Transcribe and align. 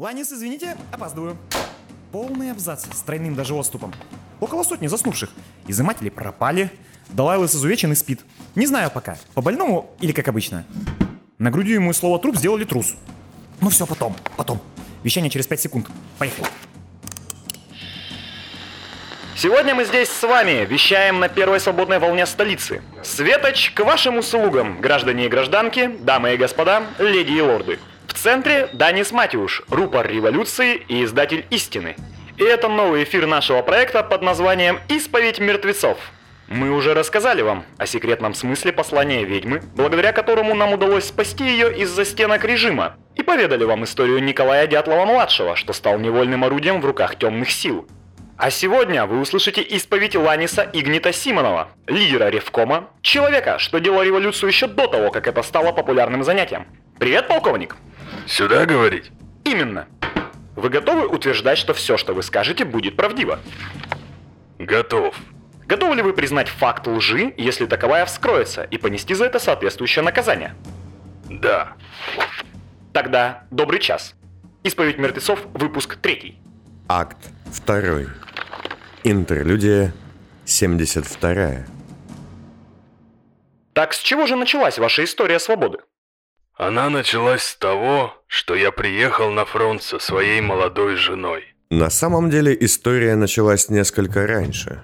Ланис, 0.00 0.32
извините, 0.32 0.78
опаздываю. 0.90 1.36
Полный 2.10 2.52
абзац 2.52 2.86
с 2.90 3.02
тройным 3.02 3.34
даже 3.34 3.52
отступом. 3.52 3.92
Около 4.40 4.62
сотни 4.62 4.86
заснувших. 4.86 5.28
Изыматели 5.68 6.08
пропали. 6.08 6.70
Далайлас 7.10 7.54
изувечен 7.54 7.92
и 7.92 7.94
спит. 7.94 8.22
Не 8.54 8.64
знаю 8.64 8.90
пока, 8.90 9.18
по 9.34 9.42
больному 9.42 9.94
или 10.00 10.12
как 10.12 10.26
обычно. 10.28 10.64
На 11.36 11.50
груди 11.50 11.74
ему 11.74 11.92
слово 11.92 12.18
труп 12.18 12.36
сделали 12.36 12.64
трус. 12.64 12.94
Ну 13.60 13.68
все, 13.68 13.86
потом, 13.86 14.16
потом. 14.38 14.62
Вещание 15.02 15.30
через 15.30 15.46
5 15.46 15.60
секунд. 15.60 15.86
Поехали. 16.18 16.48
Сегодня 19.36 19.74
мы 19.74 19.84
здесь 19.84 20.08
с 20.08 20.22
вами 20.22 20.64
вещаем 20.64 21.20
на 21.20 21.28
первой 21.28 21.60
свободной 21.60 21.98
волне 21.98 22.24
столицы. 22.24 22.80
Светоч 23.02 23.72
к 23.72 23.84
вашим 23.84 24.16
услугам, 24.16 24.80
граждане 24.80 25.26
и 25.26 25.28
гражданки, 25.28 25.88
дамы 25.88 26.32
и 26.32 26.36
господа, 26.38 26.84
леди 26.98 27.32
и 27.32 27.40
лорды. 27.42 27.78
В 28.10 28.12
центре 28.12 28.68
Данис 28.72 29.12
Матюш, 29.12 29.62
рупор 29.70 30.10
революции 30.10 30.82
и 30.88 31.04
издатель 31.04 31.46
истины. 31.50 31.94
И 32.36 32.42
это 32.42 32.68
новый 32.68 33.04
эфир 33.04 33.26
нашего 33.28 33.62
проекта 33.62 34.02
под 34.02 34.20
названием 34.20 34.80
«Исповедь 34.88 35.38
мертвецов». 35.38 35.96
Мы 36.48 36.72
уже 36.72 36.92
рассказали 36.92 37.40
вам 37.42 37.64
о 37.78 37.86
секретном 37.86 38.34
смысле 38.34 38.72
послания 38.72 39.24
ведьмы, 39.24 39.62
благодаря 39.76 40.12
которому 40.12 40.54
нам 40.56 40.72
удалось 40.72 41.04
спасти 41.04 41.44
ее 41.44 41.72
из-за 41.78 42.04
стенок 42.04 42.44
режима, 42.44 42.96
и 43.14 43.22
поведали 43.22 43.62
вам 43.62 43.84
историю 43.84 44.22
Николая 44.22 44.66
Дятлова-младшего, 44.66 45.54
что 45.54 45.72
стал 45.72 45.98
невольным 46.00 46.42
орудием 46.42 46.80
в 46.80 46.84
руках 46.84 47.16
темных 47.16 47.50
сил. 47.52 47.86
А 48.36 48.50
сегодня 48.50 49.06
вы 49.06 49.20
услышите 49.20 49.62
исповедь 49.62 50.16
Ланиса 50.16 50.68
Игнита 50.72 51.12
Симонова, 51.12 51.68
лидера 51.86 52.28
Ревкома, 52.28 52.90
человека, 53.02 53.60
что 53.60 53.78
делал 53.78 54.02
революцию 54.02 54.48
еще 54.50 54.66
до 54.66 54.88
того, 54.88 55.12
как 55.12 55.28
это 55.28 55.44
стало 55.44 55.70
популярным 55.70 56.24
занятием. 56.24 56.66
Привет, 56.98 57.28
полковник! 57.28 57.76
Сюда 58.26 58.66
говорить? 58.66 59.10
Именно. 59.44 59.86
Вы 60.56 60.68
готовы 60.68 61.06
утверждать, 61.06 61.58
что 61.58 61.74
все, 61.74 61.96
что 61.96 62.12
вы 62.12 62.22
скажете, 62.22 62.64
будет 62.64 62.96
правдиво? 62.96 63.40
Готов. 64.58 65.16
Готовы 65.66 65.94
ли 65.96 66.02
вы 66.02 66.12
признать 66.12 66.48
факт 66.48 66.86
лжи, 66.86 67.32
если 67.36 67.66
таковая 67.66 68.04
вскроется, 68.04 68.64
и 68.64 68.76
понести 68.76 69.14
за 69.14 69.24
это 69.24 69.38
соответствующее 69.38 70.04
наказание? 70.04 70.54
Да. 71.28 71.74
Тогда 72.92 73.44
добрый 73.50 73.80
час. 73.80 74.14
Исповедь 74.64 74.98
мертвецов, 74.98 75.40
выпуск 75.54 75.96
третий. 75.96 76.38
Акт 76.88 77.18
2. 77.66 78.00
Интерлюдия 79.04 79.94
72. 80.44 81.64
Так 83.72 83.94
с 83.94 83.98
чего 83.98 84.26
же 84.26 84.36
началась 84.36 84.78
ваша 84.78 85.04
история 85.04 85.38
свободы? 85.38 85.78
Она 86.60 86.90
началась 86.90 87.42
с 87.44 87.56
того, 87.56 88.12
что 88.26 88.54
я 88.54 88.70
приехал 88.70 89.30
на 89.30 89.46
фронт 89.46 89.82
со 89.82 89.98
своей 89.98 90.42
молодой 90.42 90.96
женой. 90.96 91.54
На 91.70 91.88
самом 91.88 92.28
деле 92.28 92.54
история 92.60 93.16
началась 93.16 93.70
несколько 93.70 94.26
раньше. 94.26 94.82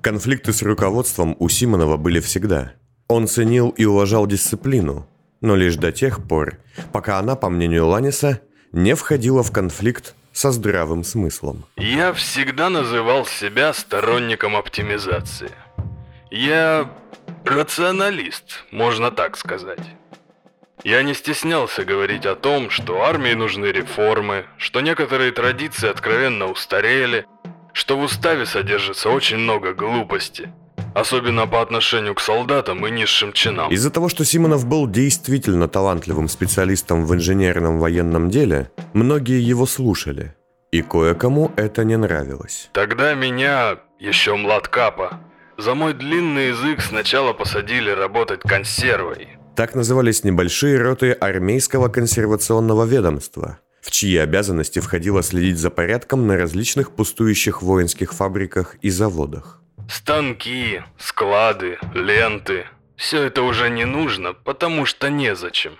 Конфликты 0.00 0.54
с 0.54 0.62
руководством 0.62 1.36
у 1.38 1.50
Симонова 1.50 1.98
были 1.98 2.20
всегда. 2.20 2.72
Он 3.08 3.28
ценил 3.28 3.68
и 3.76 3.84
уважал 3.84 4.26
дисциплину, 4.26 5.06
но 5.42 5.54
лишь 5.54 5.76
до 5.76 5.92
тех 5.92 6.26
пор, 6.26 6.60
пока 6.92 7.18
она, 7.18 7.36
по 7.36 7.50
мнению 7.50 7.88
Ланиса, 7.88 8.40
не 8.72 8.96
входила 8.96 9.42
в 9.42 9.52
конфликт 9.52 10.14
со 10.32 10.50
здравым 10.50 11.04
смыслом. 11.04 11.66
Я 11.76 12.14
всегда 12.14 12.70
называл 12.70 13.26
себя 13.26 13.74
сторонником 13.74 14.56
оптимизации. 14.56 15.50
Я 16.30 16.90
рационалист, 17.44 18.64
можно 18.70 19.10
так 19.10 19.36
сказать. 19.36 19.80
Я 20.86 21.02
не 21.02 21.14
стеснялся 21.14 21.84
говорить 21.84 22.26
о 22.26 22.36
том, 22.36 22.70
что 22.70 23.02
армии 23.02 23.32
нужны 23.32 23.66
реформы, 23.66 24.44
что 24.56 24.80
некоторые 24.80 25.32
традиции 25.32 25.88
откровенно 25.88 26.46
устарели, 26.46 27.26
что 27.72 27.98
в 27.98 28.02
уставе 28.04 28.46
содержится 28.46 29.10
очень 29.10 29.38
много 29.38 29.74
глупости, 29.74 30.48
особенно 30.94 31.48
по 31.48 31.60
отношению 31.60 32.14
к 32.14 32.20
солдатам 32.20 32.86
и 32.86 32.92
низшим 32.92 33.32
чинам. 33.32 33.72
Из-за 33.72 33.90
того, 33.90 34.08
что 34.08 34.24
Симонов 34.24 34.64
был 34.64 34.86
действительно 34.86 35.66
талантливым 35.66 36.28
специалистом 36.28 37.04
в 37.04 37.12
инженерном 37.12 37.80
военном 37.80 38.30
деле, 38.30 38.70
многие 38.92 39.40
его 39.40 39.66
слушали, 39.66 40.36
и 40.70 40.82
кое-кому 40.82 41.50
это 41.56 41.82
не 41.82 41.96
нравилось. 41.96 42.70
Тогда 42.72 43.14
меня, 43.14 43.78
еще 43.98 44.36
младкапа, 44.36 45.18
за 45.58 45.74
мой 45.74 45.94
длинный 45.94 46.50
язык 46.50 46.80
сначала 46.80 47.32
посадили 47.32 47.90
работать 47.90 48.42
консервой, 48.42 49.35
так 49.56 49.74
назывались 49.74 50.22
небольшие 50.22 50.78
роты 50.78 51.12
армейского 51.12 51.88
консервационного 51.88 52.84
ведомства, 52.84 53.58
в 53.80 53.90
чьи 53.90 54.16
обязанности 54.18 54.80
входило 54.80 55.22
следить 55.22 55.58
за 55.58 55.70
порядком 55.70 56.26
на 56.26 56.36
различных 56.36 56.92
пустующих 56.92 57.62
воинских 57.62 58.12
фабриках 58.12 58.76
и 58.82 58.90
заводах. 58.90 59.62
Станки, 59.88 60.82
склады, 60.98 61.78
ленты– 61.94 62.66
все 62.96 63.24
это 63.24 63.42
уже 63.42 63.68
не 63.68 63.84
нужно, 63.84 64.32
потому 64.32 64.86
что 64.86 65.10
незачем. 65.10 65.72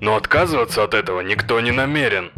Но 0.00 0.16
отказываться 0.16 0.82
от 0.82 0.94
этого 0.94 1.20
никто 1.20 1.60
не 1.60 1.70
намерен. 1.70 2.32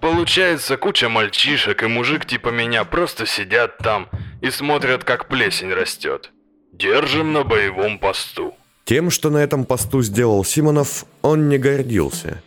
Получается, 0.00 0.76
куча 0.76 1.08
мальчишек 1.08 1.82
и 1.82 1.86
мужик 1.86 2.24
типа 2.24 2.48
меня 2.48 2.84
просто 2.84 3.26
сидят 3.26 3.78
там 3.78 4.08
и 4.40 4.50
смотрят, 4.50 5.04
как 5.04 5.28
плесень 5.28 5.72
растет. 5.72 6.30
Держим 6.72 7.32
на 7.32 7.44
боевом 7.44 7.98
посту. 7.98 8.54
Тем, 8.90 9.08
что 9.10 9.30
на 9.30 9.38
этом 9.38 9.66
посту 9.66 10.02
сделал 10.02 10.44
Симонов, 10.44 11.04
он 11.22 11.48
не 11.48 11.58
гордился. 11.58 12.42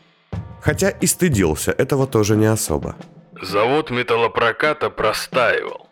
Хотя 0.59 0.89
и 0.89 1.05
стыдился 1.05 1.71
этого 1.71 2.05
тоже 2.05 2.35
не 2.35 2.47
особо. 2.47 2.97
Завод 3.41 3.91
металлопроката 3.91 4.89
простаивал. 4.89 5.87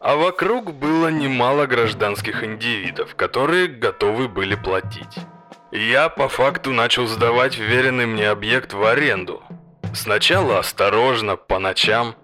А 0.00 0.16
вокруг 0.16 0.74
было 0.74 1.12
немало 1.12 1.66
гражданских 1.66 2.42
индивидов, 2.42 3.14
которые 3.14 3.68
готовы 3.68 4.26
были 4.26 4.56
платить. 4.56 5.16
Я 5.70 6.08
по 6.08 6.28
факту 6.28 6.72
начал 6.72 7.06
сдавать 7.06 7.56
вверенный 7.56 8.06
мне 8.06 8.30
объект 8.30 8.72
в 8.72 8.82
аренду. 8.82 9.44
Сначала 9.94 10.58
осторожно, 10.58 11.36
по 11.36 11.60
ночам, 11.60 12.16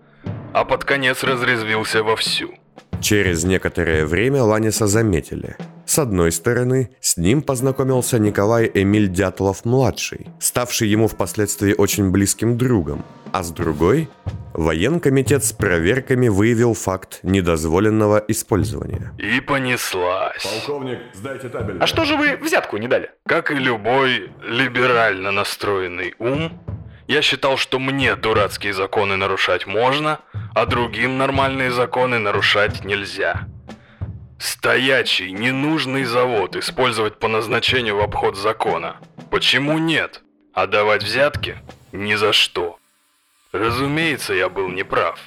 а 0.53 0.65
под 0.65 0.85
конец 0.85 1.23
разрезвился 1.23 2.03
вовсю. 2.03 2.51
Через 3.01 3.45
некоторое 3.45 4.07
время 4.07 4.43
Ланиса 4.43 4.87
заметили– 4.87 5.57
с 5.91 5.99
одной 5.99 6.31
стороны, 6.31 6.91
с 7.01 7.17
ним 7.17 7.43
познакомился 7.43 8.21
Николай 8.21 8.71
Эмиль 8.73 9.09
Дятлов-младший, 9.09 10.29
ставший 10.39 10.87
ему 10.87 11.09
впоследствии 11.09 11.75
очень 11.77 12.13
близким 12.13 12.57
другом, 12.57 13.05
а 13.33 13.43
с 13.43 13.51
другой– 13.51 14.09
военкомитет 14.55 15.43
с 15.45 15.53
проверками 15.53 16.29
выявил 16.29 16.75
факт 16.75 17.19
недозволенного 17.25 18.25
использования. 18.29 19.13
И 19.19 19.41
понеслась. 19.41 20.45
Полковник, 20.45 21.01
сдайте 21.15 21.49
табель. 21.49 21.79
А 21.81 21.89
что 21.89 22.05
же 22.05 22.17
вы 22.17 22.37
взятку 22.37 22.77
не 22.77 22.87
дали? 22.87 23.11
Как 23.27 23.51
и 23.51 23.55
любой 23.55 24.31
либерально 24.43 25.33
настроенный 25.33 26.15
ум, 26.21 26.53
я 27.11 27.23
считал, 27.23 27.57
что 27.57 27.81
мне 27.81 28.15
дурацкие 28.15 28.73
законы 28.73 29.17
нарушать 29.17 29.67
можно, 29.67 30.21
а 30.55 30.65
другим 30.65 31.19
нормальные 31.19 31.73
законы 31.73 32.21
нарушать 32.21 32.85
нельзя. 32.85 33.49
Стоячий, 34.39 35.33
ненужный 35.33 36.05
завод 36.05 36.55
использовать 36.55 37.19
по 37.19 37.27
назначению 37.27 37.97
в 37.97 38.01
обход 38.01 38.37
закона. 38.37 38.97
Почему 39.29 39.79
нет? 39.79 40.23
А 40.55 40.69
давать 40.69 41.03
взятки? 41.03 41.59
Ни 41.91 42.15
за 42.15 42.33
что. 42.33 42.79
Разумеется, 43.51 44.33
я 44.33 44.49
был 44.49 44.69
неправ. 44.69 45.19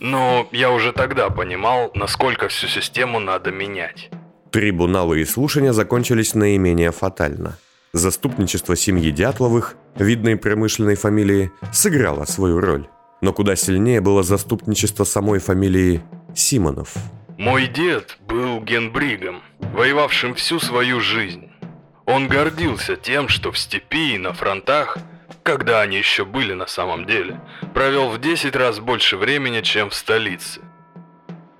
Но 0.00 0.48
я 0.50 0.72
уже 0.72 0.92
тогда 0.92 1.30
понимал, 1.30 1.92
насколько 1.94 2.48
всю 2.48 2.66
систему 2.66 3.20
надо 3.20 3.52
менять. 3.52 4.10
Трибуналы 4.50 5.20
и 5.20 5.24
слушания 5.24 5.72
закончились 5.72 6.34
наименее 6.34 6.90
фатально. 6.90 7.58
Заступничество 7.92 8.76
семьи 8.76 9.10
Дятловых, 9.10 9.76
видной 9.96 10.36
промышленной 10.36 10.94
фамилии, 10.94 11.50
сыграло 11.72 12.24
свою 12.24 12.60
роль. 12.60 12.88
Но 13.20 13.32
куда 13.32 13.56
сильнее 13.56 14.00
было 14.00 14.22
заступничество 14.22 15.04
самой 15.04 15.38
фамилии 15.38 16.02
Симонов– 16.34 16.94
мой 17.38 17.68
дед 17.68 18.18
был 18.26 18.60
генбригом, 18.60 19.44
воевавшим 19.60 20.34
всю 20.34 20.58
свою 20.58 20.98
жизнь. 20.98 21.52
Он 22.04 22.26
гордился 22.26 22.96
тем, 22.96 23.28
что 23.28 23.52
в 23.52 23.58
степи 23.58 24.16
и 24.16 24.18
на 24.18 24.32
фронтах, 24.32 24.98
когда 25.44 25.80
они 25.82 25.98
еще 25.98 26.24
были 26.24 26.52
на 26.52 26.66
самом 26.66 27.06
деле, 27.06 27.40
провел 27.74 28.10
в 28.10 28.20
10 28.20 28.56
раз 28.56 28.80
больше 28.80 29.16
времени, 29.16 29.60
чем 29.60 29.90
в 29.90 29.94
столице. 29.94 30.62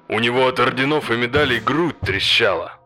У 0.09 0.19
него 0.19 0.49
от 0.49 0.59
орденов 0.59 1.13
и 1.13 1.17
медалей 1.17 1.61
грудь 1.61 2.01
трещала. 2.01 2.78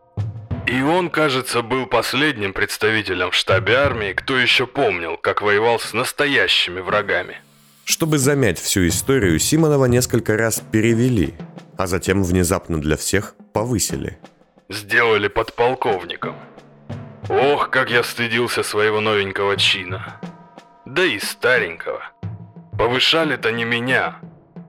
И 0.67 0.81
он, 0.81 1.09
кажется, 1.09 1.61
был 1.61 1.85
последним 1.85 2.53
представителем 2.53 3.31
в 3.31 3.35
штабе 3.35 3.75
армии, 3.75 4.13
кто 4.13 4.37
еще 4.37 4.65
помнил, 4.65 5.17
как 5.17 5.41
воевал 5.41 5.79
с 5.79 5.93
настоящими 5.93 6.79
врагами. 6.79 7.37
Чтобы 7.85 8.17
замять 8.17 8.59
всю 8.59 8.87
историю, 8.87 9.39
Симонова 9.39 9.85
несколько 9.85 10.37
раз 10.37 10.61
перевели– 10.71 11.33
а 11.77 11.87
затем 11.87 12.23
внезапно 12.23 12.79
для 12.79 12.97
всех 12.97 13.35
повысили. 13.53 14.17
Сделали 14.69 15.27
подполковником. 15.27 16.35
Ох, 17.29 17.69
как 17.69 17.89
я 17.89 18.03
стыдился 18.03 18.63
своего 18.63 18.99
новенького 18.99 19.57
чина. 19.57 20.19
Да 20.85 21.03
и 21.03 21.19
старенького. 21.19 22.01
Повышали-то 22.77 23.51
не 23.51 23.65
меня. 23.65 24.19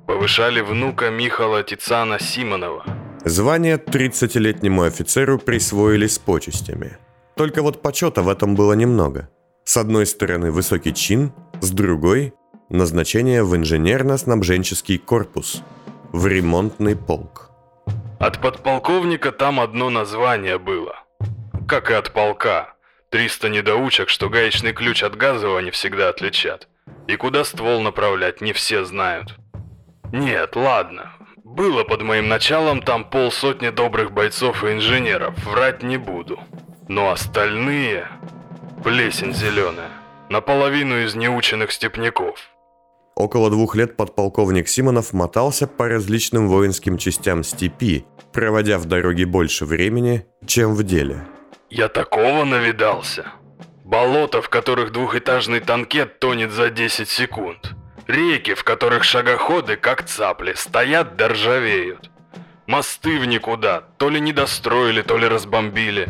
Повышали 0.07 0.61
внука 0.61 1.11
Михала 1.11 1.63
Тицана 1.63 2.19
Симонова. 2.19 2.85
Звание 3.25 3.79
30-летнему 3.79 4.83
офицеру 4.83 5.39
присвоили 5.39 6.07
с 6.07 6.19
почестями. 6.19 6.99
Только 7.37 7.63
вот 7.63 7.81
почета 7.81 8.21
в 8.21 8.29
этом 8.29 8.55
было 8.55 8.75
немного. 8.75 9.31
С 9.65 9.79
одной 9.79 10.05
стороны 10.05 10.51
высокий 10.51 10.93
чин, 10.93 11.33
с 11.63 11.71
другой– 11.71 12.35
назначение 12.69 13.43
в 13.43 13.57
инженерно-снабженческий 13.57 14.99
корпус, 14.99 15.63
в 16.13 16.27
ремонтный 16.27 16.97
полк. 16.97 17.51
От 18.21 18.43
подполковника 18.43 19.33
там 19.33 19.59
одно 19.59 19.89
название 19.89 20.59
было. 20.59 20.97
Как 21.67 21.91
и 21.91 21.95
от 21.95 22.13
полка. 22.13 22.75
300 23.09 23.49
недоучек, 23.49 24.11
что 24.11 24.29
гаечный 24.29 24.75
ключ 24.75 25.03
от 25.03 25.17
газового 25.17 25.61
не 25.61 25.71
всегда 25.71 26.11
отличат. 26.11 26.69
И 27.07 27.17
куда 27.17 27.45
ствол 27.45 27.81
направлять, 27.81 28.43
не 28.43 28.53
все 28.53 28.85
знают. 28.85 29.35
Нет, 30.13 30.57
ладно. 30.57 31.11
Было 31.45 31.85
под 31.85 32.01
моим 32.01 32.29
началом 32.29 32.81
там 32.81 33.05
полсотни 33.05 33.69
добрых 33.69 34.13
бойцов 34.13 34.65
и 34.65 34.73
инженеров, 34.73 35.35
врать 35.45 35.83
не 35.83 35.99
буду. 35.99 36.41
Но 36.89 37.11
остальные... 37.11 38.09
Плесень 38.83 39.35
зеленая. 39.35 39.91
Наполовину 40.31 41.05
из 41.05 41.15
неученных 41.15 41.71
степняков. 41.71 42.39
Около 43.15 43.51
двух 43.51 43.77
лет 43.77 43.97
подполковник 43.97 44.69
Симонов 44.69 45.13
мотался 45.13 45.67
по 45.67 45.89
различным 45.89 46.49
воинским 46.49 46.99
частям 46.99 47.45
степи, 47.45 48.05
проводя 48.33 48.79
в 48.79 48.87
дороге 48.87 49.27
больше 49.27 49.65
времени, 49.65 50.27
чем 50.47 50.75
в 50.75 50.83
деле. 50.83 51.25
Я 51.71 51.89
такого 51.89 52.45
навидался. 52.45 53.27
Болота, 53.85 54.43
в 54.43 54.49
которых 54.49 54.93
двухэтажный 54.93 55.61
танкет 55.61 56.21
тонет 56.21 56.53
за 56.53 56.71
10 56.71 57.09
секунд. 57.09 57.75
Реки, 58.07 58.55
в 58.55 58.65
которых 58.65 59.05
шагоходы, 59.05 59.77
как 59.77 60.05
цапли, 60.05 60.55
стоят 60.55 61.17
да 61.17 61.29
ржавеют. 61.29 62.11
Мосты 62.67 63.19
в 63.19 63.27
никуда, 63.27 63.83
то 63.99 64.09
ли 64.09 64.21
не 64.21 64.33
достроили, 64.33 65.03
то 65.03 65.19
ли 65.19 65.29
разбомбили. 65.29 66.09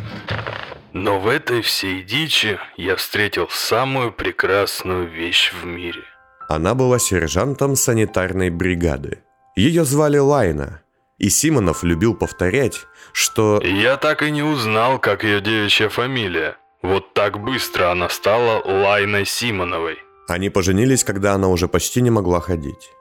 Но 0.93 1.19
в 1.19 1.27
этой 1.27 1.63
всей 1.63 2.03
дичи 2.03 2.59
я 2.77 2.95
встретил 2.95 3.49
самую 3.51 4.13
прекрасную 4.13 5.09
вещь 5.09 5.53
в 5.53 5.67
мире. 5.67 6.03
Она 6.49 6.75
была 6.75 6.99
сержантом 6.99 7.75
санитарной 7.75 8.51
бригады. 8.51 9.23
Ее 9.57 9.85
звали 9.85 10.19
Лайна, 10.19 10.83
и 11.19 11.29
Симонов 11.29 11.83
любил 11.83 12.15
повторять, 12.15 12.87
что... 13.13 13.61
Я 13.63 13.97
так 13.97 14.23
и 14.23 14.31
не 14.31 14.43
узнал, 14.43 14.99
как 14.99 15.25
ее 15.25 15.41
девичья 15.41 15.89
фамилия. 15.89 16.57
Вот 16.83 17.15
так 17.15 17.41
быстро 17.41 17.91
она 17.91 18.09
стала 18.09 18.63
Лайной 18.65 19.25
Симоновой. 19.25 20.04
Они 20.29 20.51
поженились, 20.51 21.05
когда 21.05 21.35
она 21.35 21.49
уже 21.49 21.69
почти 21.69 22.01
не 22.01 22.11
могла 22.11 22.41
ходить. 22.41 22.93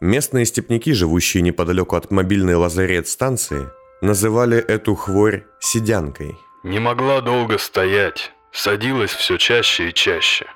Местные 0.00 0.44
степняки, 0.44 0.92
живущие 0.92 1.42
неподалеку 1.42 1.96
от 1.96 2.10
мобильной 2.10 2.54
лазарет-станции, 2.54 3.68
называли 4.00 4.58
эту 4.58 4.94
хворь 4.94 5.46
«сидянкой». 5.60 6.36
Не 6.62 6.78
могла 6.78 7.20
долго 7.20 7.58
стоять, 7.58 8.32
садилась 8.52 9.12
все 9.12 9.36
чаще 9.36 9.88
и 9.88 9.94
чаще. 9.94 10.46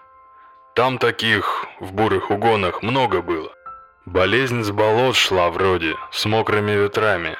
Там 0.75 0.99
таких 0.99 1.67
в 1.81 1.93
бурых 1.93 2.31
угонах 2.31 2.83
много 2.83 3.23
было. 3.23 3.51
Болезнь 4.05 4.63
с 4.63 4.71
болот 4.71 5.17
шла 5.17 5.51
вроде, 5.51 5.95
с 6.13 6.27
мокрыми 6.27 6.73
ветрами. 6.73 7.37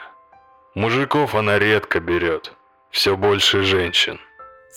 Мужиков 0.75 1.35
она 1.35 1.59
редко 1.59 2.01
берет, 2.01 2.53
все 2.91 3.17
больше 3.17 3.63
женщин. 3.63 4.19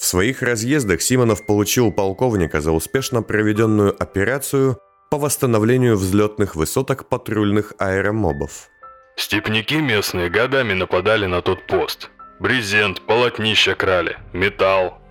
В 0.00 0.06
своих 0.06 0.40
разъездах 0.40 1.02
Симонов 1.02 1.44
получил 1.44 1.92
полковника 1.92 2.62
за 2.62 2.72
успешно 2.72 3.22
проведенную 3.22 3.94
операцию 4.02 4.78
по 5.10 5.18
восстановлению 5.18 5.98
взлетных 5.98 6.56
высоток 6.56 7.06
патрульных 7.06 7.74
аэромобов. 7.78 8.70
Степняки 9.16 9.76
местные 9.76 10.30
годами 10.30 10.72
нападали 10.72 11.26
на 11.26 11.42
тот 11.42 11.66
пост. 11.66 12.08
Брезент, 12.38 13.02
полотнища 13.02 13.74
крали, 13.74 14.16
металл. 14.32 15.02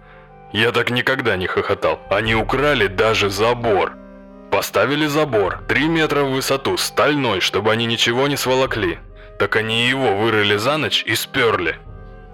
Я 0.53 0.71
так 0.71 0.89
никогда 0.89 1.37
не 1.37 1.45
хохотал. 1.45 1.99
Они 2.09 2.33
украли 2.33 2.87
даже 2.87 3.29
забор. 3.29 3.93
Поставили 4.51 5.05
забор, 5.05 5.59
3 5.67 5.87
метра 5.87 6.23
в 6.23 6.31
высоту, 6.31 6.77
стальной, 6.77 7.41
чтобы 7.41 7.71
они 7.71 7.85
ничего 7.85 8.27
не 8.27 8.37
сволокли. 8.37 8.97
Так 9.37 9.55
они 9.55 9.87
его 9.87 10.17
вырыли 10.17 10.57
за 10.57 10.77
ночь 10.77 11.03
и 11.05 11.13
сперли. 11.13 11.75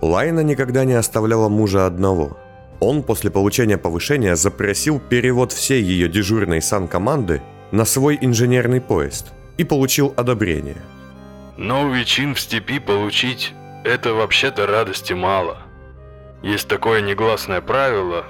Лайна 0.02 0.40
никогда 0.40 0.86
не 0.86 0.94
оставляла 0.94 1.50
мужа 1.50 1.86
одного. 1.86 2.38
Он 2.86 3.02
после 3.02 3.32
получения 3.32 3.80
повышения 3.80 4.36
запросил 4.36 5.00
перевод 5.00 5.52
всей 5.52 5.82
ее 5.82 6.08
дежурной 6.08 6.62
сан-команды 6.62 7.42
на 7.72 7.84
свой 7.84 8.16
инженерный 8.22 8.80
поезд 8.80 9.34
и 9.58 9.64
получил 9.64 10.14
одобрение. 10.16 10.78
Новый 11.58 12.06
чин 12.06 12.36
в 12.36 12.40
степи 12.40 12.78
получить– 12.78 13.54
это 13.84 14.14
вообще-то 14.14 14.68
радости 14.68 15.14
мало. 15.14 15.58
Есть 16.44 16.68
такое 16.68 17.02
негласное 17.02 17.60
правило, 17.60 18.28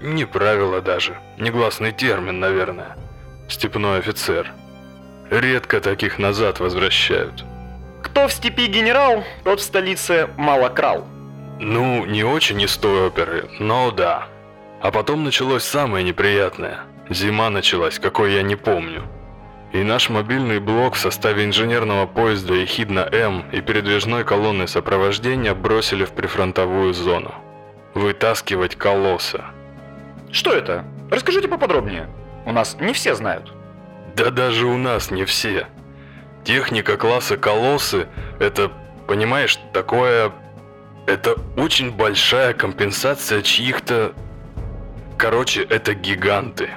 не 0.00 0.24
правило 0.24 0.80
даже, 0.80 1.18
негласный 1.36 1.90
термин, 1.90 2.38
наверное– 2.38 2.96
степной 3.48 3.98
офицер. 3.98 4.52
Редко 5.30 5.80
таких 5.80 6.20
назад 6.20 6.60
возвращают. 6.60 7.44
Кто 8.04 8.28
в 8.28 8.32
степи 8.32 8.66
генерал, 8.66 9.24
тот 9.42 9.58
в 9.58 9.64
столице 9.64 10.28
мало 10.36 10.68
крал. 10.68 11.08
Ну, 11.62 12.06
не 12.06 12.24
очень 12.24 12.62
из 12.62 12.74
той 12.78 13.08
оперы, 13.08 13.50
но 13.58 13.90
да. 13.90 14.28
А 14.80 14.90
потом 14.90 15.24
началось 15.24 15.62
самое 15.62 16.02
неприятное. 16.02 16.80
Зима 17.10 17.50
началась, 17.50 17.98
какой 17.98 18.32
я 18.32 18.40
не 18.40 18.56
помню. 18.56 19.02
И 19.74 19.82
наш 19.82 20.08
мобильный 20.08 20.58
блок 20.58 20.94
в 20.94 20.98
составе 20.98 21.44
инженерного 21.44 22.06
поезда 22.06 22.54
Ехидна-М 22.54 23.50
и 23.52 23.60
передвижной 23.60 24.24
колонны 24.24 24.66
сопровождения 24.68 25.54
бросили 25.54 26.06
в 26.06 26.12
прифронтовую 26.12 26.94
зону. 26.94 27.34
Вытаскивать 27.92 28.76
колосса. 28.76 29.44
Что 30.32 30.54
это? 30.54 30.86
Расскажите 31.10 31.46
поподробнее. 31.46 32.08
У 32.46 32.52
нас 32.52 32.78
не 32.80 32.94
все 32.94 33.14
знают. 33.14 33.52
Да 34.16 34.30
даже 34.30 34.66
у 34.66 34.78
нас 34.78 35.10
не 35.10 35.26
все. 35.26 35.66
Техника 36.42 36.96
класса 36.96 37.36
колоссы– 37.36 38.08
это, 38.40 38.72
понимаешь, 39.06 39.58
такое... 39.74 40.32
Это 41.06 41.36
очень 41.56 41.90
большая 41.90 42.54
компенсация 42.54 43.42
чьих-то... 43.42 44.12
Короче, 45.16 45.62
это 45.62 45.94
гиганты. 45.94 46.70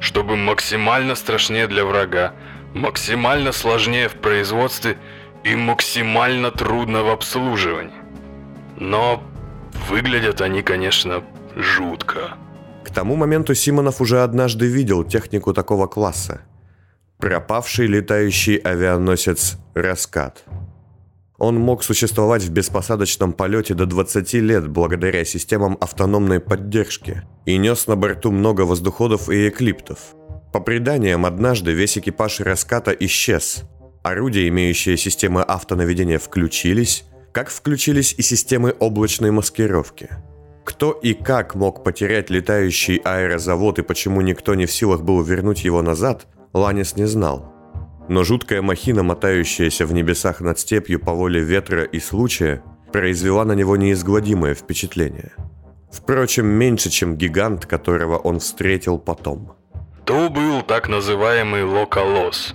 Чтобы 0.00 0.36
максимально 0.36 1.14
страшнее 1.14 1.66
для 1.66 1.84
врага, 1.84 2.34
максимально 2.74 3.52
сложнее 3.52 4.08
в 4.08 4.14
производстве 4.14 4.96
и 5.44 5.56
максимально 5.56 6.50
трудно 6.50 7.02
в 7.02 7.08
обслуживании. 7.08 7.92
Но 8.76 9.22
выглядят 9.88 10.40
они, 10.40 10.62
конечно, 10.62 11.24
жутко. 11.56 12.34
К 12.84 12.90
тому 12.90 13.16
моменту 13.16 13.54
Симонов 13.54 14.00
уже 14.00 14.22
однажды 14.22 14.66
видел 14.66 15.04
технику 15.04 15.52
такого 15.52 15.86
класса. 15.86 16.42
Пропавший 17.18 17.86
летающий 17.86 18.56
авианосец 18.56 19.58
«Раскат». 19.74 20.44
Он 21.38 21.56
мог 21.56 21.84
существовать 21.84 22.42
в 22.42 22.50
беспосадочном 22.50 23.32
полете 23.32 23.74
до 23.74 23.86
20 23.86 24.32
лет 24.34 24.68
благодаря 24.68 25.24
системам 25.24 25.78
автономной 25.80 26.40
поддержки 26.40 27.22
и 27.46 27.56
нес 27.56 27.86
на 27.86 27.96
борту 27.96 28.32
много 28.32 28.62
воздуходов 28.62 29.30
и 29.30 29.48
эклиптов. 29.48 29.98
По 30.52 30.60
преданиям, 30.60 31.24
однажды 31.24 31.72
весь 31.72 31.96
экипаж 31.96 32.40
«Раската» 32.40 32.90
исчез. 32.90 33.62
Орудия, 34.02 34.48
имеющие 34.48 34.96
системы 34.96 35.42
автонаведения, 35.42 36.18
включились, 36.18 37.04
как 37.32 37.50
включились 37.50 38.14
и 38.18 38.22
системы 38.22 38.74
облачной 38.78 39.30
маскировки– 39.30 40.10
кто 40.68 40.92
и 40.92 41.14
как 41.14 41.54
мог 41.54 41.82
потерять 41.82 42.28
летающий 42.28 42.96
аэрозавод 42.96 43.78
и 43.78 43.82
почему 43.82 44.20
никто 44.20 44.54
не 44.54 44.66
в 44.66 44.70
силах 44.70 45.00
был 45.00 45.22
вернуть 45.22 45.64
его 45.64 45.80
назад, 45.80 46.26
Ланис 46.52 46.94
не 46.94 47.06
знал. 47.06 47.47
Но 48.08 48.24
жуткая 48.24 48.62
махина, 48.62 49.02
мотающаяся 49.02 49.86
в 49.86 49.92
небесах 49.92 50.40
над 50.40 50.58
степью 50.58 50.98
по 50.98 51.12
воле 51.12 51.40
ветра 51.40 51.84
и 51.84 52.00
случая, 52.00 52.62
произвела 52.92 53.44
на 53.44 53.52
него 53.52 53.76
неизгладимое 53.76 54.54
впечатление. 54.54 55.32
Впрочем, 55.92 56.46
меньше, 56.46 56.90
чем 56.90 57.16
гигант, 57.16 57.66
которого 57.66 58.16
он 58.16 58.40
встретил 58.40 58.98
потом. 58.98 59.54
То 60.04 60.30
был 60.30 60.62
так 60.62 60.88
называемый 60.88 61.64
Локалос. 61.64 62.54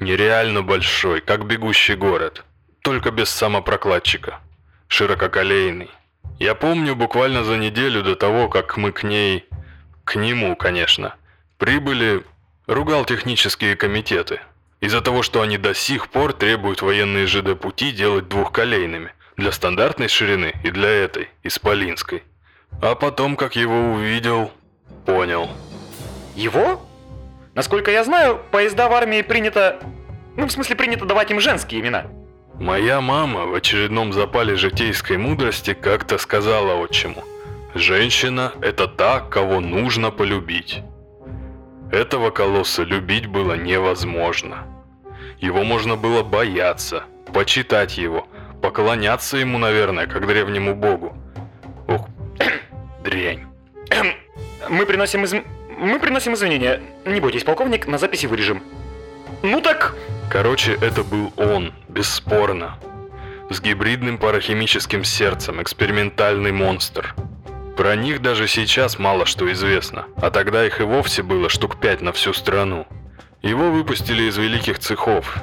Нереально 0.00 0.62
большой, 0.62 1.20
как 1.22 1.46
бегущий 1.46 1.94
город, 1.94 2.44
только 2.82 3.10
без 3.10 3.30
самопрокладчика. 3.30 4.40
Ширококолейный, 4.88 5.90
я 6.38 6.54
помню 6.54 6.94
буквально 6.94 7.44
за 7.44 7.56
неделю 7.56 8.02
до 8.02 8.14
того, 8.14 8.48
как 8.48 8.76
мы 8.76 8.92
к 8.92 9.02
ней... 9.02 9.46
К 10.04 10.16
нему, 10.16 10.54
конечно. 10.54 11.16
Прибыли, 11.58 12.22
ругал 12.66 13.04
технические 13.04 13.74
комитеты. 13.74 14.40
Из-за 14.80 15.00
того, 15.00 15.22
что 15.22 15.40
они 15.40 15.58
до 15.58 15.74
сих 15.74 16.08
пор 16.08 16.32
требуют 16.32 16.82
военные 16.82 17.26
ЖД-пути 17.26 17.92
делать 17.92 18.28
двухколейными. 18.28 19.12
Для 19.36 19.52
стандартной 19.52 20.08
ширины 20.08 20.54
и 20.64 20.70
для 20.70 20.88
этой, 20.88 21.28
исполинской. 21.42 22.22
А 22.82 22.94
потом, 22.94 23.36
как 23.36 23.56
его 23.56 23.92
увидел, 23.92 24.50
понял. 25.04 25.50
Его? 26.34 26.82
Насколько 27.54 27.90
я 27.90 28.04
знаю, 28.04 28.40
поезда 28.50 28.88
в 28.88 28.92
армии 28.92 29.22
принято... 29.22 29.80
Ну, 30.36 30.46
в 30.46 30.52
смысле, 30.52 30.76
принято 30.76 31.06
давать 31.06 31.30
им 31.30 31.40
женские 31.40 31.80
имена. 31.80 32.06
Моя 32.54 33.00
мама 33.00 33.46
в 33.46 33.54
очередном 33.54 34.12
запале 34.12 34.56
житейской 34.56 35.16
мудрости 35.16 35.74
как-то 35.74 36.18
сказала 36.18 36.74
отчиму. 36.74 37.24
Женщина– 37.74 38.52
это 38.62 38.88
та, 38.88 39.20
кого 39.20 39.60
нужно 39.60 40.10
полюбить. 40.10 40.82
Этого 41.90 42.30
колосса 42.30 42.82
любить 42.82 43.26
было 43.26 43.54
невозможно. 43.54 44.64
Его 45.38 45.62
можно 45.64 45.96
было 45.96 46.22
бояться, 46.22 47.04
почитать 47.32 47.96
его, 47.96 48.26
поклоняться 48.60 49.36
ему, 49.36 49.58
наверное, 49.58 50.06
как 50.06 50.26
древнему 50.26 50.74
богу. 50.74 51.16
Ох, 51.86 52.08
дрянь. 53.04 53.46
Мы 54.68 54.86
приносим 54.86 55.24
из... 55.24 55.34
Мы 55.78 56.00
приносим 56.00 56.34
извинения. 56.34 56.80
Не 57.04 57.20
бойтесь, 57.20 57.44
полковник, 57.44 57.86
на 57.86 57.98
записи 57.98 58.26
вырежем. 58.26 58.62
Ну 59.42 59.60
так... 59.60 59.94
Короче, 60.28 60.72
это 60.80 61.04
был 61.04 61.32
он, 61.36 61.72
бесспорно. 61.88 62.78
С 63.48 63.60
гибридным 63.60 64.18
парахимическим 64.18 65.04
сердцем, 65.04 65.62
экспериментальный 65.62 66.50
монстр. 66.50 67.14
Про 67.76 67.94
них 67.94 68.22
даже 68.22 68.48
сейчас 68.48 68.98
мало 68.98 69.26
что 69.26 69.52
известно, 69.52 70.06
а 70.16 70.30
тогда 70.30 70.66
их 70.66 70.80
и 70.80 70.84
вовсе 70.84 71.22
было 71.22 71.50
штук 71.50 71.78
пять 71.78 72.00
на 72.00 72.12
всю 72.12 72.32
страну. 72.32 72.86
Его 73.42 73.70
выпустили 73.70 74.22
из 74.22 74.38
великих 74.38 74.78
цехов. 74.78 75.36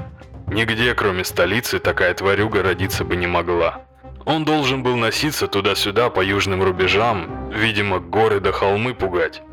Нигде, 0.48 0.96
кроме 0.96 1.24
столицы, 1.24 1.78
такая 1.78 2.14
тварюга 2.16 2.64
родиться 2.64 3.06
бы 3.06 3.16
не 3.16 3.28
могла. 3.28 3.84
Он 4.26 4.46
должен 4.46 4.82
был 4.82 4.96
носиться 4.96 5.48
туда-сюда 5.48 6.10
по 6.10 6.22
южным 6.22 6.64
рубежам, 6.64 7.52
видимо, 7.52 8.00
горы 8.00 8.40
до 8.40 8.52
холмы 8.52 8.96
пугать. 8.96 9.44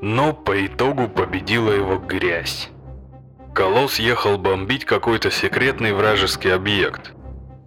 Но 0.00 0.32
по 0.32 0.64
итогу 0.64 1.08
победила 1.08 1.70
его 1.72 1.98
грязь. 1.98 2.70
Колосс 3.54 3.98
ехал 3.98 4.38
бомбить 4.38 4.86
какой-то 4.86 5.30
секретный 5.30 5.92
вражеский 5.92 6.54
объект. 6.54 7.12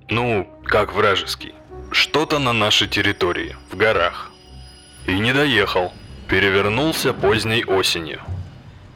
Ну, 0.10 0.50
как 0.66 0.94
вражеский? 0.94 1.54
Что-то 1.92 2.40
на 2.40 2.54
нашей 2.54 2.88
территории, 2.88 3.56
в 3.72 3.78
горах. 3.78 4.33
И 5.08 5.20
не 5.20 5.34
доехал. 5.34 5.94
Перевернулся 6.28 7.14
поздней 7.14 7.66
осенью. 7.66 8.20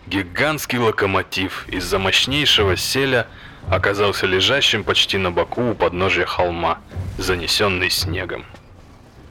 Гигантский 0.08 0.80
локомотив 0.80 1.68
из-за 1.68 2.00
мощнейшего 2.00 2.78
селя 2.78 3.28
оказался 3.70 4.26
лежащим 4.26 4.84
почти 4.84 5.18
на 5.18 5.32
боку 5.32 5.72
у 5.72 5.76
подножия 5.76 6.26
холма, 6.26 6.80
занесенный 7.18 7.90
снегом. 7.90 8.46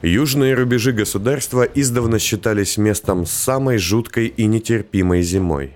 Южные 0.03 0.55
рубежи 0.55 0.93
государства 0.93 1.63
издавна 1.63 2.19
считались 2.19 2.77
местом 2.77 3.25
с 3.25 3.31
самой 3.31 3.79
жуткой 3.79 4.27
и 4.27 4.45
нетерпимой 4.45 5.23
зимой. 5.23 5.73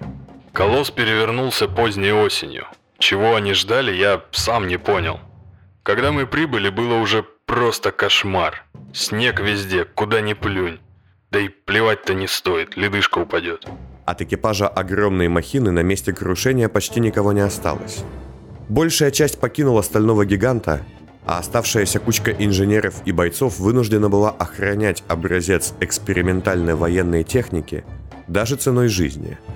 Колосс 0.53 0.91
перевернулся 0.91 1.67
поздней 1.69 2.13
осенью. 2.13 2.67
Чего 2.99 3.35
они 3.35 3.55
ждали, 3.55 3.93
я 3.93 4.23
сам 4.33 4.69
не 4.69 4.77
понял. 4.77 5.21
Когда 5.83 6.13
мы 6.13 6.27
прибыли, 6.27 6.69
было 6.69 6.97
уже 6.97 7.25
просто 7.47 7.93
кошмар. 7.93 8.63
Снег 8.93 9.41
везде, 9.41 9.85
куда 9.87 10.21
ни 10.21 10.35
плюнь. 10.35 10.79
Да 11.31 11.39
и 11.39 11.49
плевать-то 11.49 12.15
не 12.15 12.27
стоит, 12.27 12.77
ледышка 12.77 13.19
упадет. 13.19 13.67
От 14.05 14.23
экипажа 14.23 14.69
огромной 14.69 15.29
махины 15.29 15.71
на 15.71 15.83
месте 15.83 16.13
крушения 16.13 16.69
почти 16.69 17.01
никого 17.01 17.33
не 17.33 17.41
осталось. 17.41 18.05
Большая 18.69 19.11
часть 19.11 19.41
покинула 19.41 19.83
стального 19.83 20.25
гиганта, 20.25 20.85
а 21.27 21.39
оставшаяся 21.39 22.01
кучка 22.01 22.31
инженеров 22.33 22.95
и 23.05 23.13
бойцов 23.13 23.59
вынуждена 23.59 24.09
была 24.09 24.31
охранять 24.31 25.05
образец 25.07 25.75
экспериментальной 25.81 26.75
военной 26.75 27.25
техники 27.25 27.85
даже 28.27 28.57
ценой 28.57 28.89
жизни– 28.89 29.39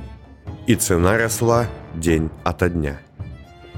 и 0.67 0.75
цена 0.75 1.19
росла 1.19 1.67
день 1.95 2.31
ото 2.43 2.69
дня. 2.69 2.99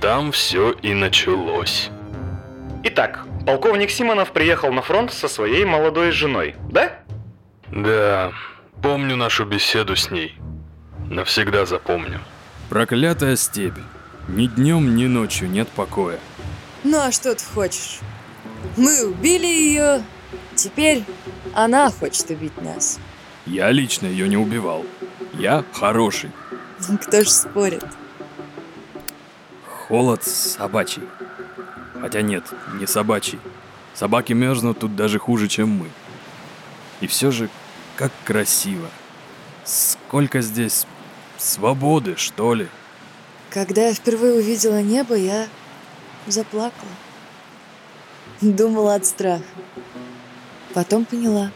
Там 0.00 0.32
все 0.32 0.70
и 0.70 0.94
началось. 0.94 1.90
Итак, 2.84 3.24
полковник 3.46 3.90
Симонов 3.90 4.32
приехал 4.32 4.72
на 4.72 4.82
фронт 4.82 5.12
со 5.12 5.28
своей 5.28 5.64
молодой 5.64 6.12
женой, 6.12 6.54
да? 6.70 7.00
Да, 7.76 8.32
помню 8.82 9.16
нашу 9.16 9.44
беседу 9.44 9.96
с 9.96 10.10
ней. 10.10 10.34
Навсегда 11.10 11.66
запомню. 11.66 12.20
Проклятая 12.70 13.36
степь. 13.36 13.76
Ни 14.28 14.46
днем, 14.46 14.96
ни 14.96 15.04
ночью 15.04 15.50
нет 15.50 15.68
покоя. 15.68 16.18
Ну 16.84 16.98
а 16.98 17.12
что 17.12 17.34
ты 17.34 17.44
хочешь? 17.44 17.98
Мы 18.78 19.06
убили 19.06 19.46
ее, 19.46 20.02
теперь 20.54 21.04
она 21.52 21.90
хочет 21.90 22.30
убить 22.30 22.62
нас. 22.62 22.98
Я 23.44 23.70
лично 23.70 24.06
ее 24.06 24.26
не 24.26 24.38
убивал. 24.38 24.86
Я 25.34 25.62
хороший. 25.74 26.30
Кто 27.02 27.24
ж 27.24 27.28
спорит? 27.28 27.84
Холод 29.66 30.24
собачий. 30.24 31.02
Хотя 32.00 32.22
нет, 32.22 32.44
не 32.80 32.86
собачий. 32.86 33.38
Собаки 33.92 34.32
мерзнут 34.32 34.78
тут 34.78 34.96
даже 34.96 35.18
хуже, 35.18 35.46
чем 35.48 35.68
мы. 35.68 35.90
И 37.00 37.06
все 37.06 37.30
же, 37.30 37.50
как 37.96 38.12
красиво. 38.24 38.88
Сколько 39.64 40.40
здесь 40.42 40.86
свободы, 41.38 42.14
что 42.16 42.54
ли? 42.54 42.68
Когда 43.50 43.88
я 43.88 43.94
впервые 43.94 44.34
увидела 44.34 44.82
небо, 44.82 45.14
я 45.14 45.48
заплакала. 46.26 46.92
Думала 48.40 48.94
от 48.94 49.06
страха. 49.06 49.44
Потом 50.74 51.04
поняла 51.04 51.50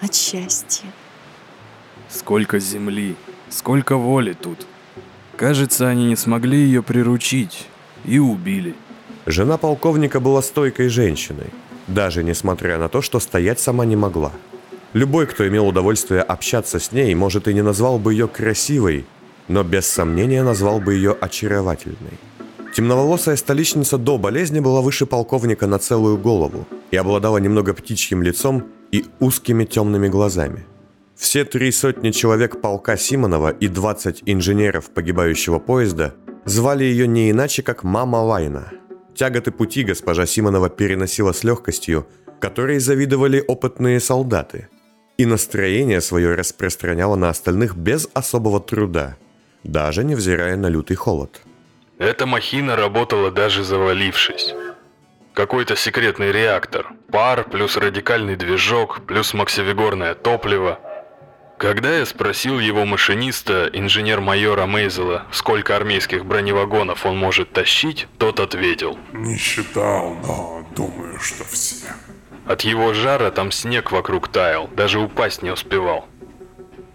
от 0.00 0.14
счастья. 0.14 0.86
Сколько 2.08 2.58
земли, 2.60 3.16
Сколько 3.48 3.96
воли 3.96 4.32
тут. 4.32 4.66
Кажется, 5.36 5.88
они 5.88 6.06
не 6.06 6.16
смогли 6.16 6.58
ее 6.58 6.82
приручить 6.82 7.68
и 8.04 8.18
убили. 8.18 8.74
Жена 9.24 9.56
полковника 9.56 10.20
была 10.20 10.42
стойкой 10.42 10.88
женщиной, 10.88 11.50
даже 11.86 12.24
несмотря 12.24 12.78
на 12.78 12.88
то, 12.88 13.02
что 13.02 13.20
стоять 13.20 13.60
сама 13.60 13.84
не 13.84 13.96
могла. 13.96 14.32
Любой, 14.96 15.26
кто 15.26 15.46
имел 15.46 15.68
удовольствие 15.68 16.22
общаться 16.22 16.78
с 16.78 16.90
ней, 16.90 17.14
может 17.14 17.48
и 17.48 17.52
не 17.52 17.62
назвал 17.62 17.98
бы 17.98 18.14
ее 18.14 18.28
красивой, 18.28 19.04
но 19.46 19.62
без 19.62 19.86
сомнения 19.86 20.42
назвал 20.42 20.80
бы 20.80 20.94
ее 20.94 21.12
очаровательной. 21.20 22.18
Темноволосая 22.74 23.36
столичница 23.36 23.98
до 23.98 24.16
болезни 24.16 24.60
была 24.60 24.80
выше 24.80 25.04
полковника 25.04 25.66
на 25.66 25.78
целую 25.78 26.16
голову 26.16 26.66
и 26.90 26.96
обладала 26.96 27.36
немного 27.36 27.74
птичьим 27.74 28.22
лицом 28.22 28.64
и 28.90 29.04
узкими 29.20 29.66
темными 29.66 30.08
глазами– 30.08 30.64
все 31.14 31.44
три 31.44 31.72
сотни 31.72 32.10
человек 32.10 32.60
полка 32.62 32.96
Симонова 32.96 33.50
и 33.50 33.68
20 33.68 34.22
инженеров 34.26 34.90
погибающего 34.90 35.58
поезда 35.58 36.14
звали 36.44 36.84
ее 36.84 37.06
не 37.06 37.30
иначе, 37.30 37.62
как 37.62 37.84
«Мама 37.84 38.18
Лайна». 38.18 38.70
Тяготы 39.14 39.50
пути 39.50 39.82
госпожа 39.82 40.26
Симонова 40.26 40.68
переносила 40.68 41.32
с 41.32 41.42
легкостью, 41.42 42.06
которой 42.38 42.78
завидовали 42.80 43.42
опытные 43.46 43.98
солдаты, 43.98 44.68
и 45.16 45.26
настроение 45.26 46.00
свое 46.00 46.34
распространяла 46.34 47.16
на 47.16 47.28
остальных 47.28 47.76
без 47.76 48.08
особого 48.14 48.60
труда, 48.60 49.16
даже 49.64 50.04
невзирая 50.04 50.56
на 50.56 50.68
лютый 50.68 50.94
холод. 50.94 51.40
Эта 51.98 52.26
махина 52.26 52.76
работала 52.76 53.30
даже 53.30 53.64
завалившись. 53.64 54.54
Какой-то 55.32 55.76
секретный 55.76 56.32
реактор, 56.32 56.92
пар 57.10 57.44
плюс 57.44 57.76
радикальный 57.76 58.36
движок 58.36 59.00
плюс 59.06 59.34
максивигорное 59.34 60.14
топливо– 60.14 60.78
когда 61.58 61.96
я 61.98 62.04
спросил 62.04 62.58
его 62.58 62.84
машиниста, 62.84 63.70
инженер-майора 63.72 64.66
Мейзела, 64.66 65.26
сколько 65.32 65.74
армейских 65.74 66.26
броневагонов 66.26 67.06
он 67.06 67.16
может 67.16 67.50
тащить, 67.52 68.08
тот 68.18 68.40
ответил. 68.40 68.98
Не 69.14 69.38
считал, 69.38 70.14
но 70.22 70.66
думаю, 70.76 71.18
что 71.18 71.44
все. 71.44 71.85
От 72.46 72.62
его 72.62 72.94
жара 72.94 73.30
там 73.30 73.50
снег 73.50 73.92
вокруг 73.92 74.28
таял, 74.28 74.68
даже 74.76 74.98
упасть 75.00 75.42
не 75.42 75.50
успевал. 75.50 76.06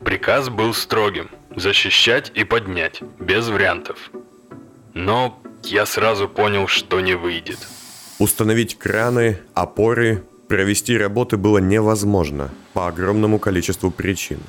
Приказ 0.04 0.50
был 0.50 0.74
строгим– 0.74 1.30
защищать 1.56 2.32
и 2.34 2.44
поднять, 2.44 3.02
без 3.20 3.50
вариантов. 3.50 4.12
Но 4.94 5.42
я 5.64 5.86
сразу 5.86 6.28
понял, 6.28 6.68
что 6.68 7.02
не 7.02 7.14
выйдет. 7.14 7.60
Установить 8.20 8.78
краны, 8.78 9.40
опоры, 9.54 10.24
Провести 10.52 10.98
работы 10.98 11.38
было 11.38 11.60
невозможно 11.60 12.52
по 12.74 12.90
огромному 12.90 13.40
количеству 13.40 13.90
причин. 13.90 14.40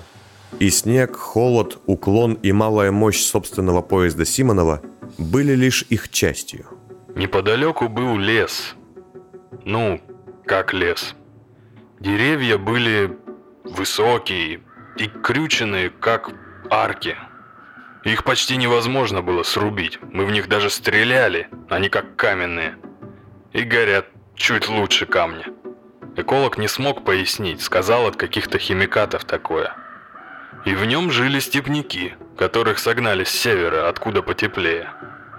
И 0.59 0.68
снег, 0.68 1.14
холод, 1.14 1.78
уклон 1.87 2.32
и 2.42 2.50
малая 2.50 2.90
мощь 2.90 3.21
собственного 3.21 3.82
поезда 3.82 4.25
Симонова 4.25 4.82
были 5.16 5.54
лишь 5.54 5.87
их 5.90 6.09
частью. 6.09 6.66
Неподалеку 7.14 7.88
был 7.88 8.18
лес. 8.18 8.75
Ну, 9.64 10.00
как 10.46 10.72
лес. 10.72 11.14
Деревья 12.00 12.58
были 12.58 13.16
высокие 13.64 14.61
и 14.96 15.06
крюченные, 15.06 15.90
как 15.90 16.30
арки. 16.70 17.16
Их 18.04 18.25
почти 18.25 18.56
невозможно 18.56 19.22
было 19.22 19.44
срубить. 19.44 20.00
Мы 20.02 20.25
в 20.25 20.32
них 20.32 20.49
даже 20.49 20.70
стреляли, 20.70 21.49
они 21.68 21.88
как 21.88 22.16
каменные. 22.16 22.76
И 23.52 23.62
горят 23.62 24.06
чуть 24.34 24.68
лучше 24.68 25.06
камня. 25.06 25.46
Эколог 26.16 26.58
не 26.58 26.68
смог 26.68 27.04
пояснить, 27.04 27.62
сказал 27.62 28.06
от 28.06 28.16
каких-то 28.16 28.58
химикатов 28.58 29.25
такое. 29.25 29.75
И 30.64 30.75
в 30.75 30.84
нем 30.84 31.11
жили 31.11 31.38
степняки, 31.38 32.14
которых 32.37 32.78
согнали 32.78 33.25
с 33.25 33.30
севера, 33.30 33.88
откуда 33.88 34.22
потеплее. 34.22 34.90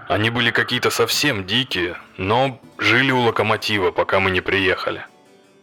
Они 0.07 0.29
были 0.29 0.51
какие-то 0.51 0.89
совсем 0.89 1.45
дикие, 1.45 1.95
но 2.17 2.59
жили 2.77 3.11
у 3.11 3.21
локомотива, 3.21 3.91
пока 3.91 4.19
мы 4.19 4.31
не 4.31 4.41
приехали. 4.41 5.05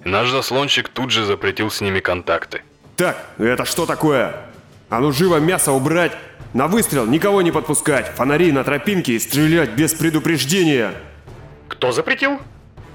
Наш 0.05 0.31
заслонщик 0.31 0.89
тут 0.89 1.11
же 1.11 1.25
запретил 1.25 1.71
с 1.71 1.81
ними 1.81 2.01
контакты. 2.01 2.63
Так, 2.97 3.17
это 3.39 3.65
что 3.65 3.87
такое? 3.87 4.35
А 4.89 5.01
ну 5.01 5.13
живо 5.13 5.37
мясо 5.37 5.73
убрать! 5.73 6.13
На 6.53 6.67
выстрел 6.67 7.07
никого 7.07 7.43
не 7.43 7.53
подпускать! 7.53 8.09
Фонари 8.17 8.51
на 8.51 8.65
тропинке 8.65 9.13
и 9.13 9.19
стрелять 9.19 9.71
без 9.71 9.95
предупреждения! 9.95 10.95
Кто 11.69 11.93
запретил? 11.93 12.41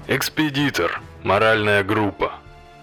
Экспедитор, 0.08 1.00
моральная 1.22 1.82
группа. 1.82 2.32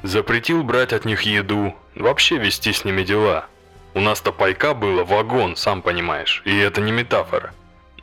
Запретил 0.02 0.64
брать 0.64 0.92
от 0.92 1.06
них 1.06 1.22
еду, 1.22 1.76
вообще 1.96 2.38
вести 2.38 2.74
с 2.74 2.84
ними 2.84 3.04
дела. 3.04 3.46
У 3.94 4.00
нас-то 4.00 4.32
пайка 4.32 4.74
было 4.74 5.04
вагон, 5.04 5.56
сам 5.56 5.82
понимаешь, 5.82 6.42
и 6.46 6.58
это 6.58 6.82
не 6.82 6.92
метафора. 6.92 7.54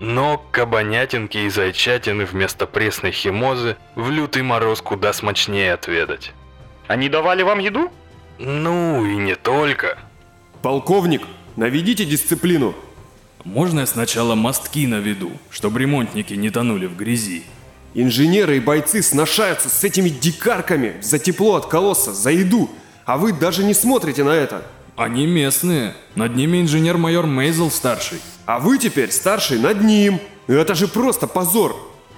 Но 0.00 0.42
кабанятинки 0.50 1.36
и 1.36 1.50
зайчатины 1.50 2.24
вместо 2.24 2.66
пресной 2.66 3.12
химозы 3.12 3.76
в 3.94 4.10
лютый 4.10 4.42
мороз 4.42 4.80
куда 4.80 5.12
смачнее 5.12 5.74
отведать. 5.74 6.32
Они 6.88 7.10
давали 7.10 7.42
вам 7.42 7.58
еду? 7.58 7.92
Ну 8.38 9.04
и 9.04 9.16
не 9.16 9.36
только. 9.36 9.98
Полковник, 10.62 11.22
наведите 11.56 12.06
дисциплину! 12.06 12.74
Можно 13.44 13.80
я 13.80 13.86
сначала 13.86 14.34
мостки 14.34 14.86
наведу, 14.86 15.32
чтобы 15.50 15.80
ремонтники 15.80 16.32
не 16.32 16.50
тонули 16.50 16.86
в 16.86 16.96
грязи? 16.96 17.44
Инженеры 17.92 18.56
и 18.56 18.60
бойцы 18.60 19.02
сношаются 19.02 19.68
с 19.68 19.84
этими 19.84 20.08
дикарками 20.08 20.96
за 21.02 21.18
тепло 21.18 21.56
от 21.56 21.66
колосса, 21.66 22.14
за 22.14 22.30
еду, 22.30 22.70
а 23.04 23.18
вы 23.18 23.32
даже 23.32 23.64
не 23.64 23.74
смотрите 23.74 24.24
на 24.24 24.30
это. 24.30 24.62
Они 25.00 25.26
местные. 25.26 25.94
Над 26.14 26.36
ними 26.36 26.60
инженер-майор 26.60 27.24
Мейзел 27.24 27.70
старший. 27.70 28.20
А 28.44 28.58
вы 28.58 28.76
теперь 28.76 29.10
старший 29.10 29.58
над 29.58 29.80
ним. 29.80 30.20
Это 30.46 30.74
же 30.74 30.88
просто 30.88 31.26
позор. 31.26 31.74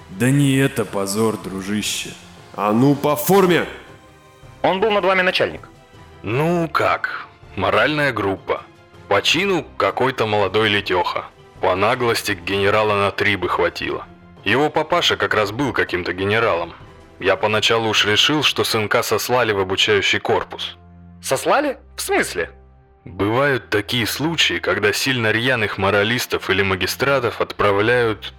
Да 0.09 0.29
не 0.29 0.57
это 0.57 0.83
позор, 0.83 1.37
дружище. 1.37 2.09
А 2.53 2.73
ну 2.73 2.93
по 2.93 3.15
форме. 3.15 3.67
Он 4.63 4.81
был 4.81 4.91
над 4.91 5.05
вами 5.05 5.21
начальник. 5.21 5.69
Ну 6.23 6.67
как, 6.67 7.27
моральная 7.55 8.11
группа. 8.11 8.63
По 9.07 9.21
чину 9.21 9.65
какой-то 9.77 10.25
молодой 10.25 10.67
летеха. 10.67 11.27
По 11.61 11.75
наглости 11.75 12.33
генерала 12.33 12.95
на 12.95 13.11
три 13.11 13.37
бы 13.37 13.47
хватило. 13.47 14.05
Его 14.43 14.69
папаша 14.69 15.15
как 15.15 15.33
раз 15.33 15.53
был 15.53 15.71
каким-то 15.71 16.11
генералом. 16.11 16.73
Я 17.21 17.37
поначалу 17.37 17.87
уж 17.87 18.05
решил, 18.05 18.43
что 18.43 18.65
сынка 18.65 19.03
сослали 19.03 19.53
в 19.53 19.59
обучающий 19.59 20.19
корпус. 20.19 20.75
Сослали? 21.21 21.77
В 21.95 22.01
смысле? 22.01 22.49
Бывают 23.05 23.69
такие 23.69 24.07
случаи, 24.07 24.59
когда 24.59 24.93
сильно 24.93 25.31
рьяных 25.31 25.77
моралистов 25.77 26.49
или 26.49 26.61
магистратов 26.61 27.41
отправляют 27.41 28.33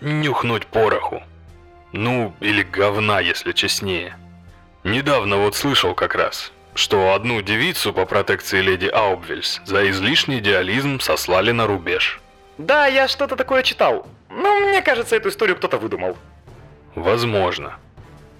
нюхнуть 0.00 0.66
пороху. 0.66 1.22
Ну, 1.92 2.34
или 2.40 2.62
говна, 2.62 3.20
если 3.20 3.52
честнее. 3.52 4.16
Недавно 4.84 5.38
вот 5.38 5.56
слышал 5.56 5.94
как 5.94 6.14
раз, 6.14 6.52
что 6.74 7.14
одну 7.14 7.40
девицу 7.40 7.92
по 7.92 8.04
протекции 8.04 8.60
леди 8.60 8.86
Аубвельс 8.86 9.60
за 9.64 9.88
излишний 9.90 10.38
идеализм 10.38 11.00
сослали 11.00 11.52
на 11.52 11.66
рубеж. 11.66 12.20
Да, 12.58 12.86
я 12.86 13.08
что-то 13.08 13.36
такое 13.36 13.62
читал. 13.62 14.06
Но 14.28 14.60
мне 14.60 14.82
кажется, 14.82 15.16
эту 15.16 15.30
историю 15.30 15.56
кто-то 15.56 15.78
выдумал. 15.78 16.16
Возможно. 16.94 17.76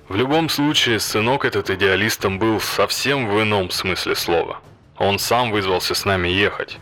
В 0.08 0.16
любом 0.16 0.48
случае, 0.48 1.00
сынок 1.00 1.44
этот 1.44 1.70
идеалистом 1.70 2.38
был 2.38 2.60
совсем 2.60 3.28
в 3.28 3.42
ином 3.42 3.70
смысле 3.70 4.14
слова. 4.14 4.60
Он 5.00 5.18
сам 5.18 5.50
вызвался 5.50 5.94
с 5.94 6.04
нами 6.04 6.28
ехать. 6.28 6.78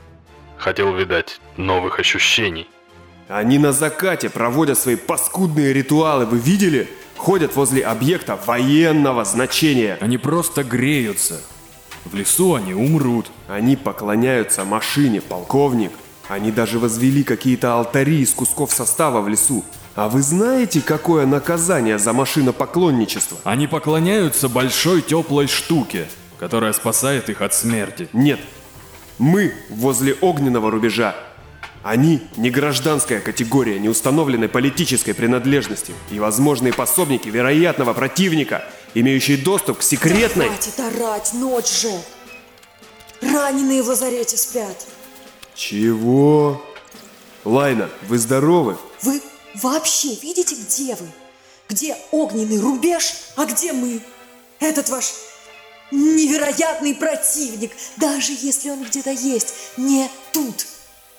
Хотел, 0.57 0.93
видать, 0.93 1.41
новых 1.57 2.01
ощущений. 2.01 2.69
Они 3.29 3.59
на 3.59 3.73
закате 3.73 4.29
проводят 4.29 4.77
свои 4.77 4.97
паскудные 4.97 5.73
ритуалы, 5.73 6.27
вы 6.27 6.39
видели? 6.39 6.89
Ходят 7.17 7.55
возле 7.55 7.85
объекта 7.85 8.37
военного 8.45 9.25
значения. 9.25 9.99
Они 10.01 10.19
просто 10.19 10.65
греются. 10.65 11.41
В 12.05 12.17
лесу 12.17 12.55
они 12.55 12.75
умрут. 12.75 13.31
Они 13.47 13.77
поклоняются 13.77 14.65
машине, 14.65 15.21
полковник. 15.21 15.93
Они 16.29 16.51
даже 16.51 16.81
возвели 16.81 17.23
какие-то 17.23 17.75
алтари 17.75 18.23
из 18.23 18.33
кусков 18.33 18.73
состава 18.73 19.21
в 19.21 19.29
лесу. 19.29 19.65
А 19.95 20.09
вы 20.09 20.23
знаете, 20.23 20.81
какое 20.81 21.25
наказание 21.25 21.99
за 21.99 22.13
машинопоклонничество? 22.13 23.39
Они 23.45 23.69
поклоняются 23.69 24.49
большой 24.49 25.03
теплой 25.03 25.47
штуке, 25.47 26.09
которая 26.39 26.73
спасает 26.73 27.29
их 27.29 27.43
от 27.43 27.55
смерти. 27.55 28.09
Нет. 28.13 28.41
Мы 29.19 29.53
возле 29.69 30.15
огненного 30.15 30.71
рубежа. 30.71 31.15
Они 31.83 32.23
не 32.37 32.51
гражданская 32.51 33.21
категория 33.21 33.79
неустановленной 33.79 34.49
политической 34.49 35.13
принадлежности 35.13 35.95
и 36.11 36.19
возможные 36.19 36.73
пособники 36.73 37.29
вероятного 37.29 37.95
противника, 37.95 38.65
имеющие 38.95 39.37
доступ 39.37 39.79
к 39.79 39.83
секретной... 39.83 40.49
Хватит 40.49 40.81
орать, 40.81 41.33
ночь 41.35 41.83
же! 41.83 41.93
Раненые 43.21 43.83
в 43.83 43.89
лазарете 43.89 44.37
спят. 44.37 44.87
Чего? 45.55 46.63
Лайна, 47.45 47.89
вы 48.09 48.19
здоровы? 48.19 48.77
Вы 49.03 49.21
вообще 49.63 50.15
видите, 50.23 50.55
где 50.55 50.95
вы? 50.95 51.07
Где 51.69 51.97
огненный 52.13 52.61
рубеж, 52.61 53.13
а 53.37 53.45
где 53.45 53.73
мы? 53.73 54.01
Этот 54.61 54.89
ваш 54.89 55.13
невероятный 55.91 56.95
противник, 56.95 57.73
даже 57.97 58.33
если 58.33 58.71
он 58.71 58.85
где-то 58.85 59.11
есть, 59.11 59.73
не 59.77 60.09
тут. 60.33 60.67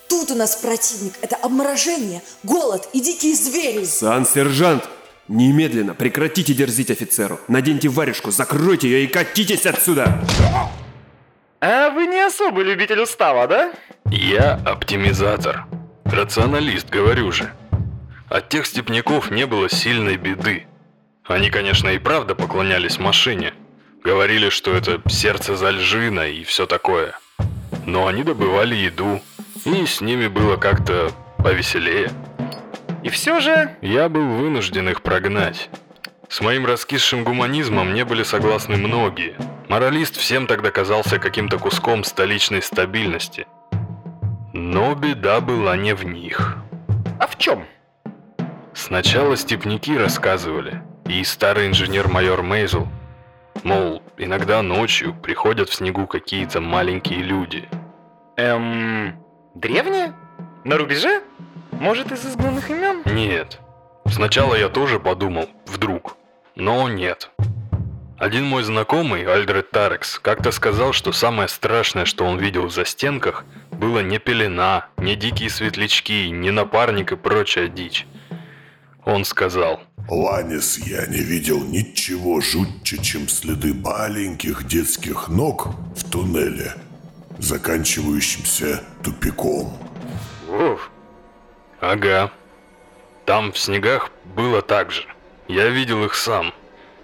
Тут 0.10 0.32
у 0.32 0.36
нас 0.36 0.56
противник– 0.56 1.14
это 1.22 1.36
обморожение, 1.36 2.22
голод 2.44 2.90
и 2.94 3.00
дикие 3.00 3.36
звери. 3.36 3.84
Сан-сержант, 3.84 4.90
немедленно 5.28 5.94
прекратите 5.94 6.54
дерзить 6.54 6.90
офицеру. 6.90 7.40
Наденьте 7.48 7.90
варежку, 7.90 8.32
закройте 8.32 8.90
ее 8.90 9.04
и 9.04 9.08
катитесь 9.08 9.66
отсюда. 9.66 10.20
А 11.62 11.90
вы 11.92 12.08
не 12.08 12.26
особый 12.26 12.64
любитель 12.64 13.02
устава, 13.02 13.46
да? 13.48 13.74
Я 14.06 14.54
оптимизатор. 14.66 15.66
Рационалист, 16.06 16.90
говорю 16.90 17.32
же. 17.32 17.54
От 18.30 18.50
тех 18.50 18.66
степняков 18.66 19.30
не 19.30 19.46
было 19.46 19.70
сильной 19.70 20.18
беды. 20.18 20.66
Они, 21.26 21.52
конечно, 21.52 21.90
и 21.90 22.00
правда 22.00 22.34
поклонялись 22.34 22.98
машине. 22.98 23.54
Говорили, 24.04 24.50
что 24.50 24.74
это 24.74 25.02
сердце 25.10 25.56
Зальжина 25.56 26.22
и 26.22 26.44
все 26.44 26.66
такое. 26.66 27.20
Но 27.86 28.08
они 28.08 28.24
добывали 28.24 28.76
еду, 28.76 29.22
и 29.66 29.86
с 29.86 30.02
ними 30.02 30.28
было 30.28 30.56
как-то 30.56 31.12
повеселее. 31.38 32.12
И 33.04 33.10
все 33.10 33.40
же... 33.40 33.76
Я 33.82 34.10
был 34.10 34.28
вынужден 34.28 34.90
их 34.90 35.02
прогнать. 35.02 35.70
С 36.30 36.42
моим 36.42 36.66
раскисшим 36.66 37.24
гуманизмом 37.24 37.94
не 37.94 38.06
были 38.06 38.24
согласны 38.24 38.78
многие. 38.78 39.36
Моралист 39.68 40.16
всем 40.16 40.48
тогда 40.48 40.72
казался 40.72 41.20
каким-то 41.20 41.58
куском 41.60 42.04
столичной 42.04 42.62
стабильности. 42.62 43.48
Но 44.54 44.96
беда 44.96 45.42
была 45.42 45.76
не 45.76 45.94
в 45.94 46.06
них. 46.06 46.58
А 47.20 47.28
в 47.28 47.38
чем? 47.38 47.66
Сначала 48.74 49.36
степняки 49.36 49.98
рассказывали, 49.98 50.82
и 51.06 51.24
старый 51.24 51.68
инженер-майор 51.68 52.44
Мейзел, 52.44 52.88
мол, 53.64 54.02
иногда 54.18 54.62
ночью 54.62 55.14
приходят 55.14 55.70
в 55.70 55.74
снегу 55.74 56.08
какие-то 56.08 56.62
маленькие 56.62 57.22
люди. 57.22 57.68
Эм... 58.38 59.16
Древние? 59.56 60.14
На 60.64 60.78
рубеже? 60.78 61.22
Может, 61.72 62.12
из 62.12 62.26
изгнанных 62.26 62.70
имен? 62.70 63.02
Нет. 63.06 63.60
Сначала 64.06 64.56
я 64.56 64.70
тоже 64.70 65.00
подумал, 65.00 65.50
вдруг. 65.66 66.16
Но 66.56 66.88
нет. 66.88 67.32
Один 68.18 68.46
мой 68.46 68.64
знакомый, 68.64 69.24
Альдред 69.26 69.72
Тарекс, 69.72 70.20
как-то 70.20 70.52
сказал, 70.52 70.92
что 70.92 71.14
самое 71.14 71.48
страшное, 71.48 72.04
что 72.04 72.26
он 72.26 72.38
видел 72.38 72.66
в 72.66 72.72
застенках, 72.72 73.46
было 73.72 74.00
не 74.00 74.20
пелена, 74.20 74.88
не 74.98 75.16
дикие 75.16 75.50
светлячки, 75.50 76.30
не 76.30 76.52
напарник 76.52 77.14
и 77.14 77.16
прочая 77.16 77.70
дичь. 77.70 78.06
Он 79.10 79.26
сказал, 79.26 79.80
Ланис, 80.08 80.78
я 80.78 81.08
не 81.08 81.18
видел 81.18 81.60
ничего 81.64 82.42
жутче, 82.42 83.00
чем 83.00 83.28
следы 83.28 83.74
маленьких 83.74 84.68
детских 84.68 85.30
ног 85.30 85.70
в 85.96 86.08
туннеле, 86.12 86.76
заканчивающимся 87.40 88.84
тупиком. 89.04 89.76
Уф. 90.48 90.92
Ага. 91.82 92.32
Там 93.26 93.52
в 93.52 93.58
снегах 93.58 94.12
было 94.36 94.62
так 94.62 94.92
же. 94.92 95.06
Я 95.48 95.70
видел 95.70 96.06
их 96.06 96.14
сам. 96.14 96.54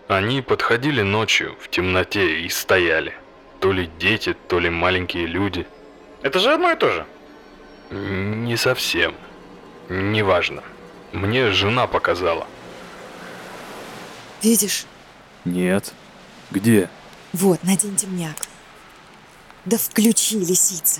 Они 0.08 0.44
подходили 0.44 1.02
ночью 1.02 1.56
в 1.60 1.70
темноте 1.70 2.42
и 2.42 2.50
стояли. 2.50 3.16
То 3.60 3.72
ли 3.72 3.90
дети, 3.98 4.36
то 4.48 4.60
ли 4.60 4.70
маленькие 4.70 5.26
люди. 5.26 5.66
Это 6.22 6.38
же 6.38 6.54
одно 6.54 6.72
и 6.72 6.76
то 6.76 6.92
же. 6.92 7.06
Не 7.90 8.58
совсем. 8.58 9.16
Неважно. 9.90 10.62
Мне 11.16 11.52
жена 11.52 11.88
показала. 11.88 12.46
Видишь? 14.44 14.86
Нет. 15.46 15.94
Где? 16.52 16.90
Вот, 17.32 17.64
надень 17.64 17.96
темняк. 17.96 18.36
Да 19.64 19.78
включи, 19.78 20.38
лисица. 20.38 21.00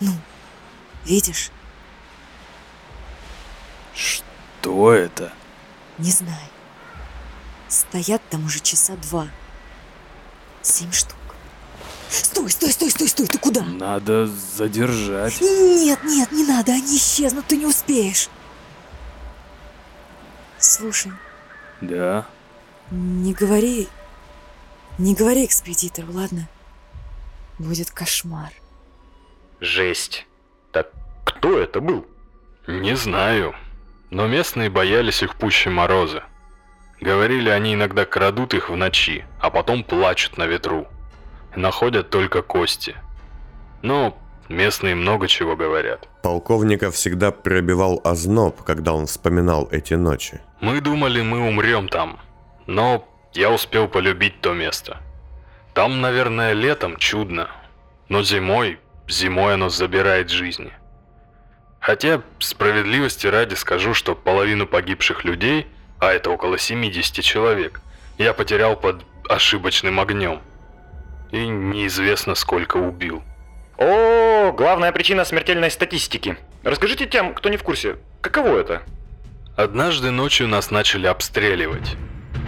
Ну, 0.00 0.10
видишь? 1.04 1.52
Что 3.94 4.92
это? 4.92 5.32
Не 5.98 6.10
знаю. 6.10 6.48
Стоят 7.68 8.20
там 8.30 8.46
уже 8.46 8.58
часа 8.58 8.96
два. 8.96 9.28
Семь 10.60 10.90
штук. 10.90 11.16
Стой, 12.10 12.50
стой, 12.50 12.72
стой, 12.72 12.90
стой, 12.90 13.08
стой, 13.08 13.26
ты 13.28 13.38
куда? 13.38 13.62
Надо 13.62 14.26
задержать. 14.26 15.40
Нет, 15.40 16.00
нет, 16.02 16.32
не 16.32 16.44
надо, 16.44 16.72
они 16.72 16.96
исчезнут, 16.96 17.46
ты 17.46 17.56
не 17.56 17.66
успеешь. 17.66 18.28
Слушай, 20.82 21.12
Да. 21.80 22.26
не 22.90 23.34
говори, 23.34 23.86
не 24.98 25.14
говори 25.14 25.44
экспедитору, 25.46 26.08
ладно? 26.10 26.48
Будет 27.60 27.92
кошмар. 27.92 28.50
Жесть. 29.60 30.26
Так 30.72 30.90
кто 31.24 31.56
это 31.56 31.80
был? 31.80 32.04
Не 32.66 32.96
знаю, 32.96 33.54
но 34.10 34.26
местные 34.26 34.70
боялись 34.70 35.22
их 35.22 35.36
пуще 35.36 35.70
мороза. 35.70 36.24
Говорили, 37.00 37.48
они 37.48 37.74
иногда 37.74 38.04
крадут 38.04 38.52
их 38.52 38.68
в 38.68 38.74
ночи, 38.76 39.24
а 39.40 39.50
потом 39.50 39.84
плачут 39.84 40.36
на 40.36 40.48
ветру. 40.48 40.88
И 41.54 41.60
находят 41.60 42.10
только 42.10 42.42
кости. 42.42 42.96
Но 43.82 44.18
местные 44.52 44.94
много 44.94 45.26
чего 45.28 45.56
говорят. 45.56 46.08
Полковника 46.22 46.90
всегда 46.90 47.30
пробивал 47.30 48.00
озноб, 48.04 48.62
когда 48.62 48.92
он 48.92 49.06
вспоминал 49.06 49.68
эти 49.72 49.94
ночи. 49.94 50.40
Мы 50.60 50.80
думали, 50.80 51.22
мы 51.22 51.40
умрем 51.40 51.88
там, 51.88 52.20
но 52.66 53.04
я 53.34 53.50
успел 53.50 53.88
полюбить 53.88 54.40
то 54.40 54.52
место. 54.52 54.98
Там, 55.74 56.00
наверное, 56.00 56.52
летом 56.52 56.96
чудно, 56.96 57.48
но 58.08 58.22
зимой, 58.22 58.78
зимой 59.08 59.54
оно 59.54 59.68
забирает 59.70 60.30
жизни. 60.30 60.72
Хотя, 61.80 62.22
справедливости 62.38 63.26
ради 63.26 63.54
скажу, 63.54 63.94
что 63.94 64.14
половину 64.14 64.66
погибших 64.66 65.24
людей, 65.24 65.66
а 65.98 66.12
это 66.12 66.30
около 66.30 66.58
70 66.58 67.24
человек, 67.24 67.80
я 68.18 68.32
потерял 68.34 68.76
под 68.76 69.04
ошибочным 69.28 69.98
огнем. 69.98 70.40
И 71.32 71.46
неизвестно, 71.46 72.34
сколько 72.34 72.76
убил. 72.76 73.22
О, 73.78 74.52
главная 74.52 74.92
причина 74.92 75.24
смертельной 75.24 75.70
статистики. 75.70 76.36
Расскажите 76.62 77.06
тем, 77.06 77.34
кто 77.34 77.48
не 77.48 77.56
в 77.56 77.62
курсе, 77.62 77.96
каково 78.20 78.58
это? 78.58 78.82
Однажды 79.56 80.10
ночью 80.10 80.48
нас 80.48 80.70
начали 80.70 81.06
обстреливать. 81.06 81.96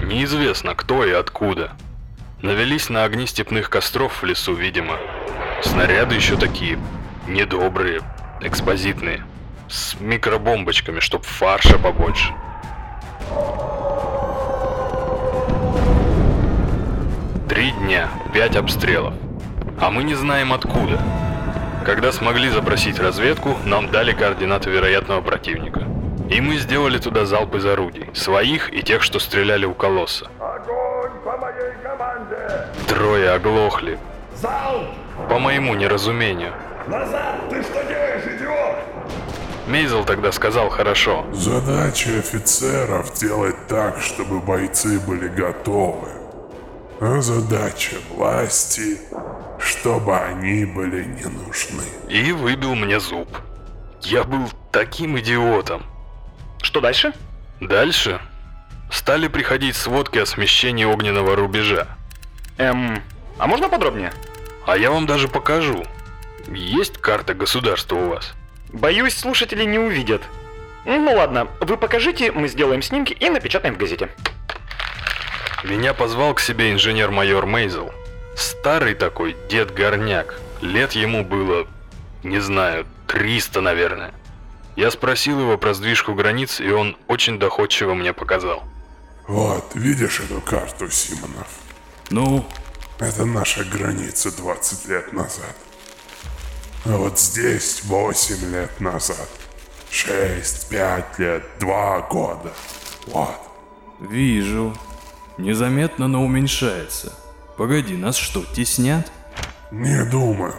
Неизвестно 0.03 0.75
кто 0.75 1.05
и 1.05 1.13
откуда. 1.13 1.73
Навелись 2.43 2.91
на 2.91 3.05
огни 3.05 3.27
степных 3.27 3.71
костров 3.71 4.23
в 4.23 4.27
лесу, 4.27 4.55
видимо. 4.55 4.99
Снаряды 5.63 6.15
еще 6.15 6.37
такие 6.37 6.79
недобрые, 7.27 8.03
экспозитные. 8.41 9.25
С 9.69 9.99
микробомбочками, 9.99 11.01
чтоб 11.01 11.25
фарша 11.25 11.79
побольше. 11.79 12.35
Три 17.49 17.71
дня, 17.73 18.11
пять 18.33 18.57
обстрелов. 18.57 19.15
А 19.81 19.91
мы 19.91 20.05
не 20.05 20.15
знаем 20.15 20.53
откуда. 20.53 21.01
Когда 21.85 22.13
смогли 22.13 22.49
запросить 22.49 22.99
разведку, 22.99 23.57
нам 23.65 23.91
дали 23.91 24.13
координаты 24.13 24.71
вероятного 24.71 25.21
противника. 25.21 25.83
И 26.31 26.41
мы 26.41 26.57
сделали 26.57 26.99
туда 26.99 27.27
залп 27.27 27.57
из 27.57 27.67
орудий. 27.67 28.09
Своих 28.15 28.73
и 28.73 28.83
тех, 28.83 29.03
что 29.03 29.19
стреляли 29.19 29.67
у 29.67 29.75
колосса. 29.75 30.31
Трое 32.89 33.31
оглохли. 33.33 33.99
По 35.29 35.39
моему 35.39 35.75
неразумению. 35.75 36.53
Назад! 36.87 37.41
Ты 37.51 37.63
что 37.63 37.83
делаешь, 37.85 38.25
идиот? 38.25 38.77
Мейзел 39.67 40.05
тогда 40.05 40.33
сказал 40.33 40.69
хорошо. 40.69 41.25
Задача 41.33 42.11
офицеров 42.19 43.15
делать 43.15 43.57
так, 43.69 44.01
чтобы 44.01 44.41
бойцы 44.41 45.01
были 45.01 45.29
готовы. 45.29 46.09
А 47.01 47.21
задача 47.21 47.97
власти, 48.15 48.99
чтобы 49.85 50.17
они 50.17 50.65
были 50.65 51.05
не 51.05 51.25
нужны. 51.25 51.85
И 52.09 52.33
выбил 52.33 52.75
мне 52.75 52.99
зуб. 52.99 53.29
Я 54.01 54.25
был 54.25 54.49
таким 54.73 55.19
идиотом. 55.19 55.83
Что 56.63 56.81
дальше? 56.81 57.13
Дальше 57.61 58.19
стали 58.91 59.29
приходить 59.29 59.77
сводки 59.77 60.17
о 60.17 60.25
смещении 60.25 60.87
огненного 60.87 61.37
рубежа. 61.37 61.87
Эм, 62.57 63.03
а 63.37 63.47
можно 63.47 63.69
подробнее? 63.69 64.11
А 64.67 64.79
я 64.79 64.91
вам 64.91 65.05
даже 65.05 65.29
покажу. 65.29 65.85
Есть 66.49 66.97
карта 66.97 67.35
государства 67.35 67.97
у 67.97 68.09
вас? 68.09 68.33
Боюсь, 68.73 69.15
слушатели 69.15 69.65
не 69.65 69.79
увидят. 69.79 70.23
Ну 70.87 71.13
ладно, 71.15 71.49
вы 71.61 71.77
покажите, 71.77 72.33
мы 72.33 72.49
сделаем 72.49 72.81
снимки 72.81 73.13
и 73.13 73.29
напечатаем 73.29 73.75
в 73.75 73.79
газете. 73.79 74.09
Меня 75.63 75.93
позвал 75.93 76.33
к 76.33 76.41
себе 76.41 76.73
инженер-майор 76.73 77.45
Мейзел. 77.45 77.93
Старый 78.37 78.95
такой 78.95 79.37
дед-горняк. 79.49 80.41
Лет 80.61 80.93
ему 80.93 81.25
было, 81.25 81.67
не 82.23 82.41
знаю, 82.41 82.87
300, 83.07 83.61
наверное. 83.61 84.15
Я 84.77 84.91
спросил 84.91 85.41
его 85.41 85.57
про 85.57 85.75
сдвижку 85.75 86.15
границ, 86.15 86.61
и 86.61 86.71
он 86.71 86.97
очень 87.07 87.39
доходчиво 87.39 87.95
мне 87.95 88.13
показал. 88.13 88.65
Вот, 89.29 89.65
видишь 89.75 90.21
эту 90.21 90.41
карту, 90.41 90.91
Симонов? 90.91 91.49
Ну, 92.11 92.45
Это 92.99 93.25
наша 93.25 93.65
граница 93.65 94.37
20 94.37 94.89
лет 94.89 95.13
назад. 95.13 95.57
А 96.85 96.97
вот 96.97 97.19
здесь 97.19 97.83
8 97.85 98.53
лет 98.53 98.81
назад. 98.81 99.29
6, 99.91 100.69
5 100.69 101.19
лет, 101.19 101.45
2 101.61 102.01
года. 102.11 102.53
Вот. 103.07 103.39
вижу. 104.01 104.77
Незаметно, 105.39 106.09
но 106.09 106.25
уменьшается. 106.25 107.13
Погоди, 107.57 107.95
нас 107.97 108.17
что, 108.17 108.45
теснят? 108.45 109.11
Не 109.71 110.05
думаю. 110.05 110.55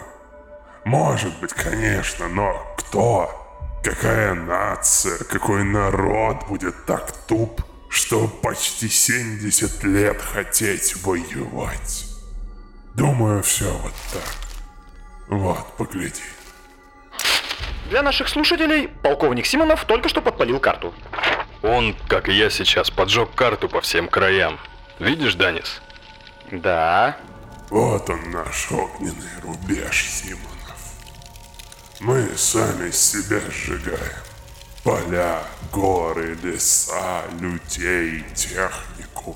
Может 0.86 1.38
быть, 1.39 1.51
конечно, 1.53 2.29
но 2.29 2.55
кто? 2.77 3.29
Какая 3.84 4.34
нация, 4.34 5.17
какой 5.25 5.63
народ 5.63 6.47
будет 6.47 6.86
так 6.86 7.12
туп, 7.27 7.62
что 7.89 8.27
почти 8.27 8.88
70 8.88 9.84
лет 9.84 10.21
хотеть 10.21 10.95
воевать? 11.03 12.05
Думаю, 12.93 13.43
все 13.43 13.71
вот 13.71 13.93
так. 14.13 14.23
Вот, 15.27 15.75
погляди. 15.77 16.21
Для 17.89 18.03
наших 18.03 18.29
слушателей 18.29 18.88
полковник 18.88 19.45
Симонов 19.45 19.84
только 19.86 20.08
что 20.08 20.21
подпалил 20.21 20.60
карту. 20.60 20.93
Он, 21.62 21.95
как 22.08 22.29
и 22.29 22.34
я 22.34 22.49
сейчас, 22.49 22.89
поджег 22.89 23.36
карту 23.36 23.67
по 23.67 23.81
всем 23.81 24.08
краям. 24.08 24.60
Видишь, 24.99 25.36
Данис? 25.36 25.81
Да. 26.51 27.17
Вот 27.69 28.10
он 28.10 28.31
наш 28.31 28.71
огненный 28.71 29.39
рубеж, 29.41 30.05
Симонов. 30.10 30.55
Мы 31.99 32.29
сами 32.36 32.91
себя 32.91 33.39
сжигаем. 33.49 33.99
Поля, 34.84 35.41
горы, 35.71 36.38
леса, 36.43 37.23
людей, 37.39 38.23
технику. 38.36 39.36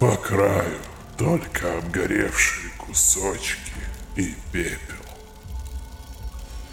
По 0.00 0.16
краю 0.16 0.78
только 1.18 1.78
обгоревшие 1.78 2.70
кусочки 2.78 3.72
и 4.16 4.34
пепел. 4.52 5.04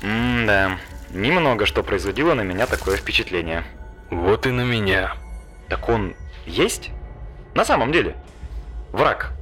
М-да. 0.02 0.78
Немного 1.10 1.66
что 1.66 1.84
производило 1.84 2.34
на 2.34 2.42
меня 2.42 2.66
такое 2.66 2.96
впечатление. 2.96 3.66
Вот 4.10 4.48
и 4.48 4.52
на 4.52 4.62
меня. 4.62 5.16
Так 5.68 5.90
он 5.90 6.16
есть? 6.46 6.92
На 7.54 7.66
самом 7.66 7.92
деле. 7.92 8.16
Враг. 8.94 9.34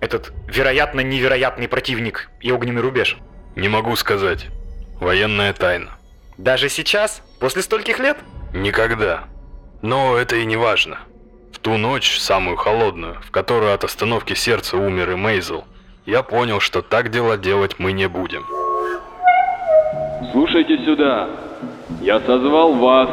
Этот, 0.00 0.32
вероятно, 0.46 1.00
невероятный 1.00 1.68
противник 1.68 2.30
и 2.40 2.52
огненный 2.52 2.82
рубеж. 2.82 3.16
Не 3.54 3.68
могу 3.68 3.96
сказать. 3.96 4.46
Военная 5.00 5.52
тайна. 5.52 5.90
Даже 6.38 6.68
сейчас, 6.68 7.22
после 7.40 7.62
стольких 7.62 7.98
лет? 7.98 8.18
Никогда. 8.52 9.24
Но 9.82 10.16
это 10.16 10.36
и 10.36 10.44
не 10.44 10.56
важно. 10.56 10.98
В 11.52 11.58
ту 11.58 11.76
ночь, 11.76 12.18
самую 12.18 12.56
холодную, 12.56 13.20
в 13.22 13.30
которую 13.30 13.72
от 13.72 13.84
остановки 13.84 14.34
сердца 14.34 14.76
умер 14.76 15.12
и 15.12 15.14
Мейзел, 15.14 15.64
я 16.04 16.22
понял, 16.22 16.60
что 16.60 16.82
так 16.82 17.10
дела 17.10 17.36
делать 17.36 17.76
мы 17.78 17.92
не 17.92 18.08
будем. 18.08 18.44
Слушайте 20.32 20.78
сюда. 20.84 21.28
Я 22.00 22.20
созвал 22.20 22.74
вас, 22.74 23.08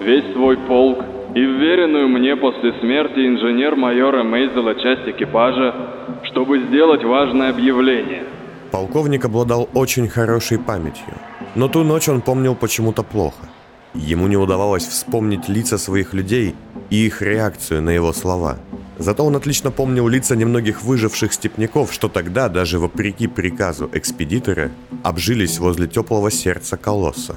весь 0.00 0.32
свой 0.32 0.56
полк, 0.56 1.04
и 1.36 1.40
вверенную 1.40 2.08
мне 2.08 2.34
после 2.34 2.72
смерти 2.80 3.26
инженер-майора 3.26 4.22
Мейзела 4.24 4.74
часть 4.74 5.06
экипажа, 5.06 5.74
чтобы 6.22 6.60
сделать 6.60 7.04
важное 7.04 7.50
объявление. 7.50 8.24
Полковник 8.72 9.26
обладал 9.26 9.68
очень 9.74 10.08
хорошей 10.08 10.58
памятью, 10.58 11.12
но 11.54 11.68
ту 11.68 11.84
ночь 11.84 12.08
он 12.08 12.22
помнил 12.22 12.54
почему-то 12.54 13.02
плохо. 13.02 13.50
Ему 13.92 14.28
не 14.28 14.38
удавалось 14.38 14.86
вспомнить 14.86 15.46
лица 15.46 15.76
своих 15.76 16.14
людей 16.14 16.54
и 16.88 17.04
их 17.04 17.20
реакцию 17.20 17.82
на 17.82 17.90
его 17.90 18.14
слова. 18.14 18.56
Зато 18.96 19.22
он 19.22 19.36
отлично 19.36 19.70
помнил 19.70 20.08
лица 20.08 20.36
немногих 20.36 20.82
выживших 20.82 21.34
степняков, 21.34 21.92
что 21.92 22.08
тогда, 22.08 22.48
даже 22.48 22.78
вопреки 22.78 23.26
приказу 23.26 23.90
экспедитора, 23.92 24.70
обжились 25.02 25.58
возле 25.58 25.86
теплого 25.86 26.30
сердца 26.30 26.78
колосса. 26.78 27.36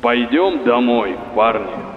Пойдем 0.00 0.64
домой, 0.64 1.14
парни. 1.36 1.93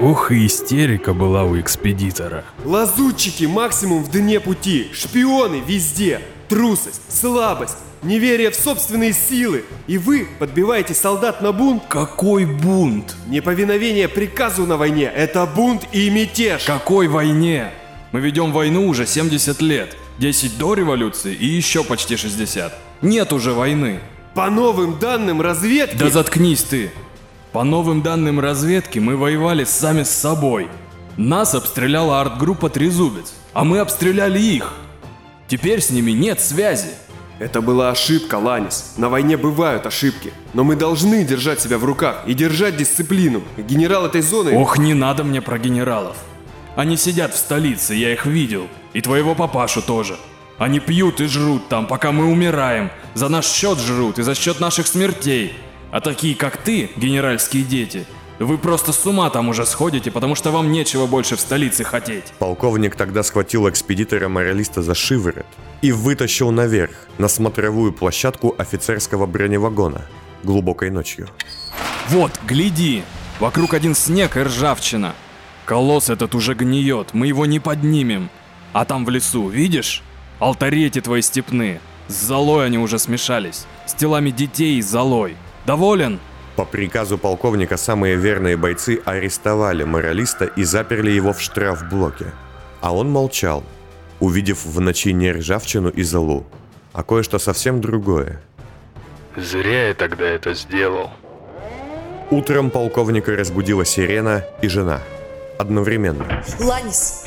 Ух, 0.00 0.30
и 0.30 0.46
истерика 0.46 1.12
была 1.12 1.42
у 1.42 1.58
экспедитора. 1.58 2.44
Лазутчики 2.64 3.46
максимум 3.46 4.04
в 4.04 4.10
дне 4.12 4.38
пути, 4.38 4.90
шпионы 4.92 5.60
везде, 5.66 6.20
трусость, 6.48 7.00
слабость, 7.08 7.78
неверие 8.02 8.52
в 8.52 8.54
собственные 8.54 9.12
силы. 9.12 9.64
И 9.88 9.98
вы 9.98 10.28
подбиваете 10.38 10.94
солдат 10.94 11.42
на 11.42 11.50
бунт? 11.50 11.82
Какой 11.88 12.46
бунт? 12.46 13.16
Неповиновение 13.26 14.06
приказу 14.06 14.66
на 14.66 14.76
войне– 14.76 15.10
это 15.16 15.44
бунт 15.46 15.88
и 15.90 16.08
мятеж. 16.10 16.62
Какой 16.64 17.08
войне? 17.08 17.72
Мы 18.12 18.20
ведем 18.20 18.52
войну 18.52 18.86
уже 18.86 19.04
70 19.04 19.60
лет. 19.62 19.96
10 20.18 20.58
до 20.58 20.74
революции 20.74 21.34
и 21.34 21.46
еще 21.46 21.82
почти 21.82 22.16
60. 22.16 22.72
Нет 23.02 23.32
уже 23.32 23.52
войны. 23.52 23.98
По 24.34 24.48
новым 24.48 25.00
данным 25.00 25.40
разведки... 25.40 25.96
Да 25.96 26.08
заткнись 26.08 26.62
ты. 26.62 26.92
По 27.52 27.64
новым 27.64 28.02
данным 28.02 28.40
разведки 28.40 28.98
мы 28.98 29.16
воевали 29.16 29.64
сами 29.64 30.02
с 30.02 30.10
собой. 30.10 30.68
Нас 31.16 31.54
обстреляла 31.54 32.20
арт-группа 32.20 32.68
Трезубец, 32.68 33.32
а 33.54 33.64
мы 33.64 33.78
обстреляли 33.78 34.38
их. 34.38 34.74
Теперь 35.48 35.80
с 35.80 35.88
ними 35.88 36.10
нет 36.10 36.40
связи. 36.40 36.90
Это 37.38 37.62
была 37.62 37.90
ошибка, 37.90 38.34
Ланис. 38.34 38.94
На 38.98 39.08
войне 39.08 39.36
бывают 39.36 39.86
ошибки. 39.86 40.32
Но 40.52 40.62
мы 40.62 40.76
должны 40.76 41.24
держать 41.24 41.60
себя 41.60 41.78
в 41.78 41.84
руках 41.84 42.22
и 42.26 42.34
держать 42.34 42.76
дисциплину. 42.76 43.42
Генерал 43.56 44.06
этой 44.06 44.20
зоны... 44.20 44.58
Ох, 44.58 44.76
не 44.76 44.92
надо 44.92 45.24
мне 45.24 45.40
про 45.40 45.58
генералов. 45.58 46.16
Они 46.76 46.96
сидят 46.96 47.32
в 47.32 47.38
столице, 47.38 47.94
я 47.94 48.12
их 48.12 48.26
видел. 48.26 48.68
И 48.92 49.00
твоего 49.00 49.34
папашу 49.34 49.80
тоже. 49.80 50.16
Они 50.58 50.80
пьют 50.80 51.20
и 51.20 51.26
жрут 51.26 51.68
там, 51.68 51.86
пока 51.86 52.12
мы 52.12 52.26
умираем. 52.26 52.90
За 53.14 53.28
наш 53.28 53.46
счет 53.46 53.78
жрут 53.78 54.18
и 54.18 54.22
за 54.22 54.34
счет 54.34 54.60
наших 54.60 54.86
смертей. 54.86 55.56
А 55.90 56.00
такие, 56.00 56.34
как 56.34 56.58
ты, 56.58 56.90
генеральские 56.96 57.62
дети, 57.62 58.06
вы 58.38 58.58
просто 58.58 58.92
с 58.92 59.06
ума 59.06 59.30
там 59.30 59.48
уже 59.48 59.66
сходите, 59.66 60.10
потому 60.10 60.34
что 60.34 60.50
вам 60.50 60.70
нечего 60.70 61.06
больше 61.06 61.36
в 61.36 61.40
столице 61.40 61.82
хотеть. 61.82 62.24
Полковник 62.38 62.94
тогда 62.94 63.22
схватил 63.22 63.68
экспедитора-моралиста 63.68 64.82
за 64.82 64.94
шиворот 64.94 65.46
и 65.82 65.90
вытащил 65.90 66.50
наверх, 66.50 66.92
на 67.18 67.28
смотровую 67.28 67.92
площадку 67.92 68.54
офицерского 68.56 69.26
броневагона, 69.26 70.02
глубокой 70.44 70.90
ночью. 70.90 71.28
Вот, 72.08 72.32
гляди! 72.46 73.02
Вокруг 73.40 73.74
один 73.74 73.94
снег 73.94 74.36
и 74.36 74.40
ржавчина. 74.40 75.14
Колосс 75.64 76.10
этот 76.10 76.34
уже 76.34 76.54
гниет, 76.54 77.14
мы 77.14 77.26
его 77.26 77.46
не 77.46 77.60
поднимем. 77.60 78.30
А 78.72 78.84
там 78.84 79.04
в 79.04 79.10
лесу, 79.10 79.48
видишь? 79.48 80.02
Алтари 80.38 80.86
эти 80.86 81.00
твои 81.00 81.22
степные. 81.22 81.80
С 82.08 82.26
золой 82.26 82.66
они 82.66 82.78
уже 82.78 82.98
смешались. 82.98 83.66
С 83.86 83.94
телами 83.94 84.30
детей 84.30 84.78
и 84.78 84.82
золой. 84.82 85.36
Доволен? 85.68 86.18
По 86.56 86.64
приказу 86.64 87.18
полковника 87.18 87.76
самые 87.76 88.16
верные 88.16 88.56
бойцы 88.56 89.02
арестовали 89.04 89.84
моралиста 89.84 90.46
и 90.46 90.64
заперли 90.64 91.10
его 91.10 91.34
в 91.34 91.42
штрафблоке. 91.42 92.24
А 92.80 92.94
он 92.94 93.10
молчал, 93.10 93.62
увидев 94.18 94.64
в 94.64 94.80
ночи 94.80 95.12
не 95.12 95.30
ржавчину 95.30 95.90
и 95.90 96.02
золу, 96.02 96.46
а 96.94 97.02
кое-что 97.02 97.38
совсем 97.38 97.82
другое. 97.82 98.40
Зря 99.36 99.88
я 99.88 99.94
тогда 99.94 100.24
это 100.24 100.54
сделал. 100.54 101.10
Утром 102.30 102.70
полковника 102.70 103.36
разбудила 103.36 103.84
сирена 103.84 104.46
и 104.62 104.68
жена. 104.68 105.02
Одновременно. 105.58 106.42
Ланис! 106.60 107.26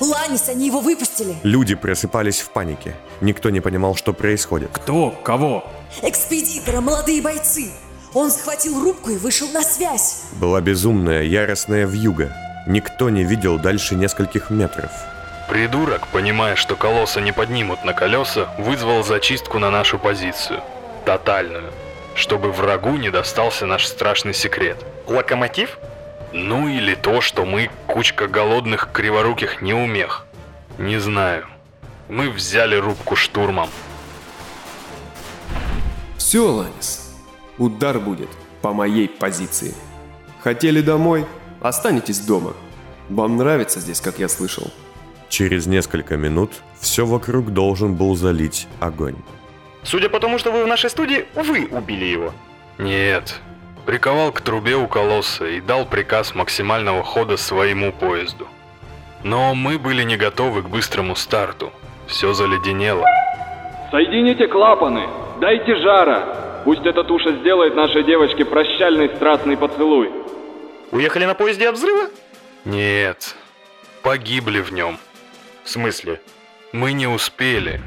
Ланис, 0.00 0.48
они 0.48 0.68
его 0.68 0.80
выпустили! 0.80 1.36
Люди 1.42 1.74
просыпались 1.74 2.40
в 2.40 2.48
панике. 2.48 2.94
Никто 3.20 3.50
не 3.50 3.60
понимал, 3.60 3.94
что 3.96 4.14
происходит. 4.14 4.70
Кто? 4.72 5.10
Кого? 5.10 5.62
Экспедитора, 6.02 6.80
молодые 6.80 7.22
бойцы! 7.22 7.70
Он 8.14 8.30
схватил 8.30 8.82
рубку 8.82 9.10
и 9.10 9.16
вышел 9.16 9.48
на 9.48 9.62
связь. 9.62 10.22
Была 10.40 10.60
безумная, 10.60 11.22
яростная 11.22 11.86
вьюга. 11.86 12.34
Никто 12.66 13.10
не 13.10 13.24
видел 13.24 13.58
дальше 13.58 13.94
нескольких 13.94 14.50
метров. 14.50 14.90
Придурок, 15.48 16.08
понимая, 16.08 16.56
что 16.56 16.76
колосса 16.76 17.20
не 17.20 17.32
поднимут 17.32 17.84
на 17.84 17.92
колеса, 17.92 18.48
вызвал 18.58 19.04
зачистку 19.04 19.58
на 19.58 19.70
нашу 19.70 19.98
позицию. 19.98 20.60
Тотальную. 21.04 21.72
Чтобы 22.14 22.50
врагу 22.50 22.96
не 22.96 23.10
достался 23.10 23.66
наш 23.66 23.86
страшный 23.86 24.34
секрет. 24.34 24.78
Локомотив? 25.06 25.78
Ну 26.32 26.68
или 26.68 26.94
то, 26.94 27.20
что 27.20 27.44
мы 27.44 27.70
кучка 27.86 28.26
голодных 28.26 28.88
криворуких 28.92 29.62
неумех. 29.62 30.26
Не 30.78 30.98
знаю. 30.98 31.46
Мы 32.08 32.30
взяли 32.30 32.76
рубку 32.76 33.14
штурмом. 33.14 33.70
Все, 36.18 36.40
Ланис. 36.50 37.14
Удар 37.58 37.98
будет 37.98 38.28
по 38.62 38.72
моей 38.72 39.08
позиции. 39.08 39.74
Хотели 40.42 40.80
домой? 40.80 41.24
Останетесь 41.60 42.20
дома. 42.20 42.54
Вам 43.08 43.36
нравится 43.36 43.80
здесь, 43.80 44.00
как 44.00 44.18
я 44.18 44.28
слышал. 44.28 44.70
Через 45.28 45.66
несколько 45.66 46.16
минут 46.16 46.52
все 46.80 47.06
вокруг 47.06 47.52
должен 47.52 47.94
был 47.94 48.16
залить 48.16 48.68
огонь. 48.80 49.16
Судя 49.82 50.08
по 50.08 50.20
тому, 50.20 50.38
что 50.38 50.50
вы 50.52 50.64
в 50.64 50.66
нашей 50.66 50.90
студии, 50.90 51.26
вы 51.34 51.68
убили 51.70 52.04
его. 52.04 52.32
Нет. 52.78 53.40
Приковал 53.84 54.32
к 54.32 54.40
трубе 54.40 54.76
у 54.76 54.88
колосса 54.88 55.46
и 55.46 55.60
дал 55.60 55.86
приказ 55.86 56.34
максимального 56.34 57.04
хода 57.04 57.36
своему 57.36 57.92
поезду. 57.92 58.48
Но 59.22 59.54
мы 59.54 59.78
были 59.78 60.02
не 60.02 60.16
готовы 60.16 60.62
к 60.62 60.68
быстрому 60.68 61.14
старту. 61.14 61.72
Все 62.06 62.32
заледенело. 62.34 63.04
Соедините 63.90 64.48
клапаны, 64.48 65.08
дайте 65.40 65.76
жара. 65.76 66.62
Пусть 66.64 66.84
эта 66.84 67.04
туша 67.04 67.32
сделает 67.32 67.74
нашей 67.76 68.02
девочке 68.02 68.44
прощальный 68.44 69.14
страстный 69.16 69.56
поцелуй. 69.56 70.10
Уехали 70.90 71.24
на 71.24 71.34
поезде 71.34 71.68
от 71.68 71.76
взрыва? 71.76 72.08
Нет. 72.64 73.36
Погибли 74.02 74.60
в 74.60 74.72
нем. 74.72 74.98
В 75.64 75.68
смысле? 75.68 76.20
Мы 76.72 76.92
не 76.92 77.06
успели. 77.06 77.80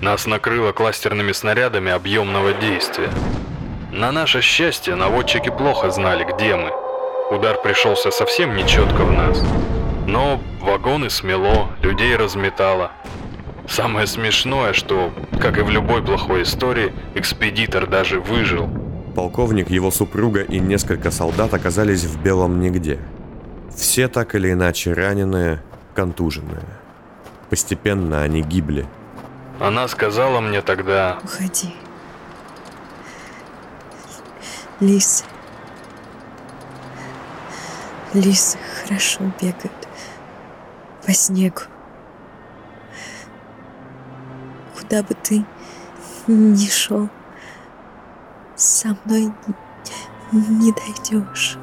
Нас 0.00 0.26
накрыло 0.26 0.72
кластерными 0.72 1.32
снарядами 1.32 1.92
объемного 1.92 2.52
действия. 2.52 3.10
На 3.92 4.12
наше 4.12 4.42
счастье, 4.42 4.94
наводчики 4.94 5.48
плохо 5.48 5.90
знали, 5.90 6.24
где 6.24 6.56
мы. 6.56 6.70
Удар 7.30 7.60
пришелся 7.60 8.10
совсем 8.10 8.54
нечетко 8.54 9.02
в 9.04 9.12
нас. 9.12 9.42
Но 10.06 10.40
вагоны 10.60 11.10
смело, 11.10 11.68
людей 11.82 12.14
разметало. 12.16 12.92
Самое 13.68 14.06
смешное, 14.06 14.72
что, 14.72 15.12
как 15.40 15.58
и 15.58 15.62
в 15.62 15.70
любой 15.70 16.02
плохой 16.02 16.42
истории, 16.42 16.92
экспедитор 17.14 17.86
даже 17.86 18.20
выжил. 18.20 18.68
Полковник, 19.14 19.70
его 19.70 19.90
супруга 19.90 20.42
и 20.42 20.58
несколько 20.58 21.10
солдат 21.10 21.52
оказались 21.54 22.04
в 22.04 22.22
белом 22.22 22.60
нигде. 22.60 22.98
Все 23.74 24.08
так 24.08 24.34
или 24.34 24.52
иначе 24.52 24.92
раненые, 24.92 25.62
контуженные. 25.94 26.64
Постепенно 27.50 28.22
они 28.22 28.42
гибли. 28.42 28.86
Она 29.58 29.88
сказала 29.88 30.40
мне 30.40 30.62
тогда, 30.62 31.18
Уходи. 31.24 31.74
Лисы. 34.80 35.24
Лисы 38.12 38.58
хорошо 38.82 39.20
бегают 39.40 39.72
по 41.06 41.12
снегу. 41.12 41.62
Куда 44.88 45.02
бы 45.02 45.14
ты 45.14 45.44
ни 46.28 46.68
шел, 46.68 47.08
со 48.54 48.96
мной 49.04 49.32
не 50.30 50.72
дойдешь. 50.72 51.58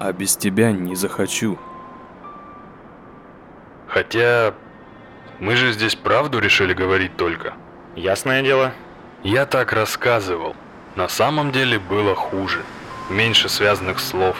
А 0.00 0.12
без 0.12 0.36
тебя 0.36 0.72
не 0.72 0.96
захочу. 0.96 1.58
хотя 3.86 4.54
мы 5.38 5.54
же 5.54 5.72
здесь 5.72 5.94
правду 5.94 6.40
решили 6.40 6.72
говорить 6.74 7.16
только. 7.16 7.54
Ясное 7.94 8.42
дело. 8.42 8.72
Я 9.22 9.46
так 9.46 9.72
рассказывал. 9.72 10.56
На 10.96 11.08
самом 11.08 11.52
деле 11.52 11.78
было 11.78 12.16
хуже. 12.16 12.62
Меньше 13.10 13.48
связанных 13.48 14.00
слов. 14.00 14.36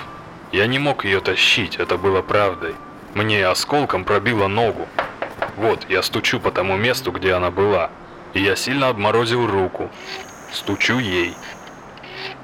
Я 0.51 0.67
не 0.67 0.81
мог 0.81 1.05
ее 1.05 1.21
тащить, 1.21 1.77
это 1.77 1.97
было 1.97 2.23
правдой. 2.23 2.75
Мне 3.15 3.47
осколком 3.47 4.05
пробило 4.05 4.49
ногу. 4.49 4.89
Вот, 5.57 5.87
я 5.89 6.03
стучу 6.03 6.41
по 6.41 6.51
тому 6.51 6.77
месту, 6.77 7.13
где 7.13 7.35
она 7.35 7.51
была. 7.51 7.91
И 8.35 8.41
я 8.41 8.57
сильно 8.57 8.89
обморозил 8.89 9.47
руку. 9.47 9.91
Стучу 10.53 10.99
ей. 10.99 11.35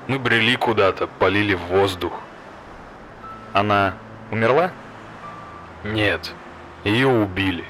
Мы 0.08 0.18
брели 0.18 0.56
куда-то, 0.56 1.06
полили 1.06 1.54
в 1.54 1.62
воздух. 1.62 2.12
Она 3.52 3.94
умерла? 4.30 4.70
Нет, 5.84 6.32
ее 6.84 7.08
убили. 7.08 7.64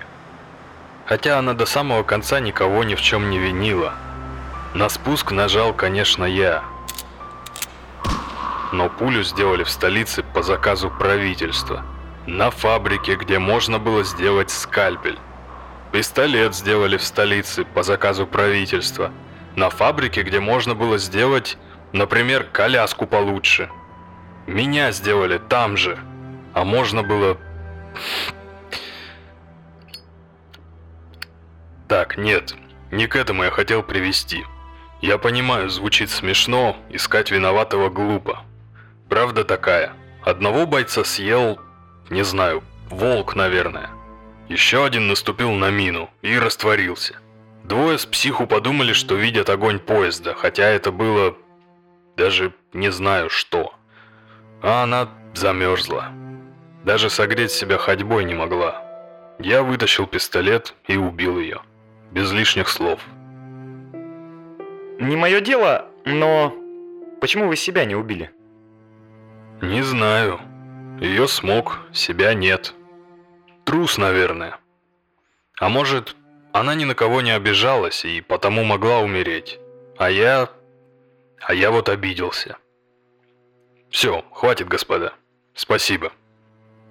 Хотя 1.07 1.39
она 1.39 1.55
до 1.55 1.67
самого 1.67 2.03
конца 2.03 2.41
никого 2.41 2.85
ни 2.85 2.95
в 2.95 3.01
чем 3.01 3.31
не 3.31 3.39
винила. 3.39 3.95
На 4.75 4.89
спуск 4.89 5.31
нажал, 5.31 5.73
конечно, 5.73 6.25
я. 6.25 6.65
Но 8.73 8.89
пулю 8.89 9.23
сделали 9.23 9.63
в 9.63 9.71
столице 9.71 10.23
по 10.23 10.43
заказу 10.43 10.91
правительства. 10.91 11.85
На 12.27 12.51
фабрике, 12.51 13.15
где 13.15 13.39
можно 13.39 13.79
было 13.79 14.03
сделать 14.03 14.51
скальпель. 14.51 15.19
Пистолет 15.93 16.55
сделали 16.55 16.97
в 16.97 17.03
столице 17.03 17.65
по 17.65 17.83
заказу 17.83 18.27
правительства. 18.27 19.13
На 19.55 19.71
фабрике, 19.71 20.23
где 20.23 20.41
можно 20.41 20.75
было 20.75 20.99
сделать, 20.99 21.57
например, 21.93 22.45
коляску 22.45 23.07
получше. 23.07 23.71
Меня 24.47 24.93
сделали 24.93 25.39
там 25.39 25.77
же. 25.77 25.99
А 26.55 26.65
можно 26.65 27.03
было... 27.03 27.39
Так, 31.89 32.17
нет, 32.19 32.55
не 32.91 33.07
к 33.07 33.17
этому 33.17 33.45
я 33.45 33.51
хотел 33.51 33.83
привести. 33.83 34.45
Я 35.01 35.19
понимаю, 35.19 35.69
звучит 35.71 36.11
смешно, 36.11 36.77
искать 36.91 37.31
виноватого 37.31 37.91
глупо. 37.91 38.43
Правда 39.09 39.45
такая. 39.45 39.93
Одного 40.25 40.67
бойца 40.67 41.05
съел, 41.05 41.61
не 42.11 42.25
знаю, 42.25 42.65
волк, 42.91 43.37
наверное. 43.37 43.91
Еще 44.49 44.85
один 44.85 45.09
наступил 45.09 45.53
на 45.53 45.71
мину 45.71 46.09
и 46.23 46.39
растворился. 46.39 47.17
Двое 47.65 47.99
с 47.99 48.07
психу 48.07 48.47
подумали, 48.47 48.93
что 48.93 49.17
видят 49.17 49.51
огонь 49.51 49.81
поезда, 49.81 50.35
хотя 50.35 50.69
это 50.69 50.93
было... 50.93 51.37
даже 52.17 52.53
не 52.73 52.91
знаю 52.93 53.29
что. 53.29 53.75
А 54.63 54.85
она 54.85 55.09
замерзла. 55.35 56.13
Даже 56.85 57.11
согреть 57.11 57.51
себя 57.51 57.77
ходьбой 57.77 58.25
не 58.25 58.35
могла. 58.35 58.83
Я 59.41 59.63
вытащил 59.65 60.07
пистолет 60.07 60.75
и 60.87 60.97
убил 60.97 61.41
ее. 61.41 61.61
Без 62.13 62.31
лишних 62.31 62.69
слов. 62.69 63.01
Не 63.93 65.17
мое 65.17 65.41
дело, 65.41 65.87
но... 66.05 66.55
Почему 67.21 67.49
вы 67.49 67.57
себя 67.57 67.85
не 67.85 67.97
убили? 67.97 68.31
Не 69.61 69.83
знаю. 69.83 70.39
Ее 71.01 71.27
смог, 71.27 71.81
себя 71.93 72.33
нет. 72.35 72.75
Трус, 73.67 73.99
наверное. 73.99 74.59
А 75.59 75.69
может, 75.69 76.15
она 76.53 76.77
ни 76.77 76.85
на 76.85 76.95
кого 76.95 77.21
не 77.21 77.33
обижалась 77.33 78.05
и 78.05 78.21
потому 78.21 78.63
могла 78.63 79.01
умереть. 79.01 79.59
А 79.99 80.09
я... 80.09 80.49
А 81.41 81.53
я 81.53 81.73
вот 81.73 81.89
обиделся. 81.89 82.59
Все, 83.91 84.25
хватит, 84.33 84.69
господа. 84.69 85.15
Спасибо. 85.55 86.13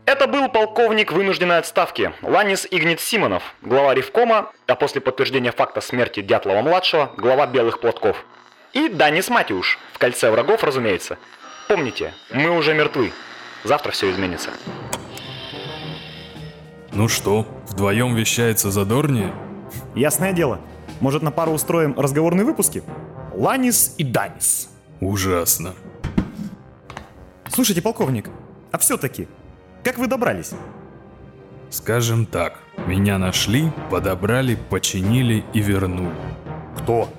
Это 0.06 0.28
был 0.28 0.50
полковник 0.50 1.14
вынужденной 1.14 1.60
отставки 1.60 2.14
Ланис 2.22 2.68
Игнит 2.70 3.00
Симонов, 3.00 3.56
глава 3.62 3.94
Ревкома, 3.94 4.52
а 4.68 4.76
после 4.76 5.00
подтверждения 5.00 5.52
факта 5.52 5.80
смерти 5.80 6.20
Дятлова-младшего, 6.20 7.14
глава 7.16 7.48
Белых 7.48 7.80
Платков. 7.80 8.26
И 8.74 8.90
Данис 8.90 9.30
Матюш, 9.30 9.80
в 9.94 9.98
кольце 9.98 10.30
врагов, 10.30 10.64
разумеется. 10.64 11.18
Помните, 11.70 12.14
мы 12.32 12.50
уже 12.50 12.74
мертвы. 12.74 13.14
Завтра 13.64 13.92
все 13.92 14.12
изменится. 14.12 14.52
Ну 16.96 17.10
что, 17.10 17.46
вдвоем 17.68 18.16
вещается 18.16 18.72
задорнее? 18.72 19.34
Ясное 19.96 20.32
дело. 20.32 20.62
Может, 21.02 21.24
на 21.24 21.32
пару 21.32 21.52
устроим 21.52 21.94
разговорные 22.00 22.46
выпуски? 22.46 22.84
Ланис 23.34 23.94
и 23.98 24.06
Данис. 24.06 24.70
Ужасно. 25.02 25.74
Слушайте, 27.50 27.82
полковник, 27.82 28.30
а 28.72 28.78
все-таки, 28.78 29.28
как 29.84 29.98
вы 29.98 30.08
добрались? 30.08 30.52
Скажем 31.70 32.26
так, 32.26 32.60
меня 32.88 33.18
нашли, 33.18 33.74
подобрали, 33.92 34.58
починили 34.70 35.44
и 35.52 35.60
вернули. 35.60 36.16
Кто? 36.78 37.10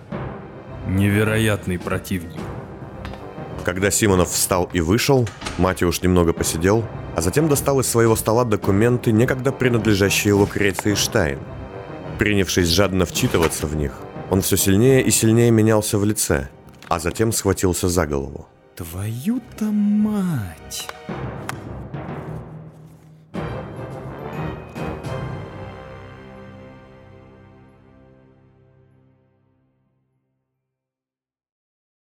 Невероятный 0.88 1.78
противник. 1.78 2.40
Когда 3.62 3.90
Симонов 3.90 4.30
встал 4.30 4.70
и 4.72 4.80
вышел, 4.80 5.28
Матиуш 5.58 6.00
немного 6.00 6.32
посидел, 6.32 6.82
а 7.16 7.22
затем 7.22 7.48
достал 7.48 7.80
из 7.80 7.88
своего 7.88 8.14
стола 8.14 8.44
документы, 8.44 9.10
некогда 9.10 9.50
принадлежащие 9.50 10.34
Лукреции 10.34 10.94
Штайн. 10.94 11.38
Принявшись 12.18 12.68
жадно 12.68 13.06
вчитываться 13.06 13.66
в 13.66 13.74
них, 13.74 13.92
он 14.30 14.42
все 14.42 14.56
сильнее 14.58 15.02
и 15.02 15.10
сильнее 15.10 15.50
менялся 15.50 15.98
в 15.98 16.04
лице, 16.04 16.50
а 16.88 16.98
затем 16.98 17.32
схватился 17.32 17.88
за 17.88 18.06
голову. 18.06 18.46
Твою-то 18.76 19.64
мать! 19.64 20.86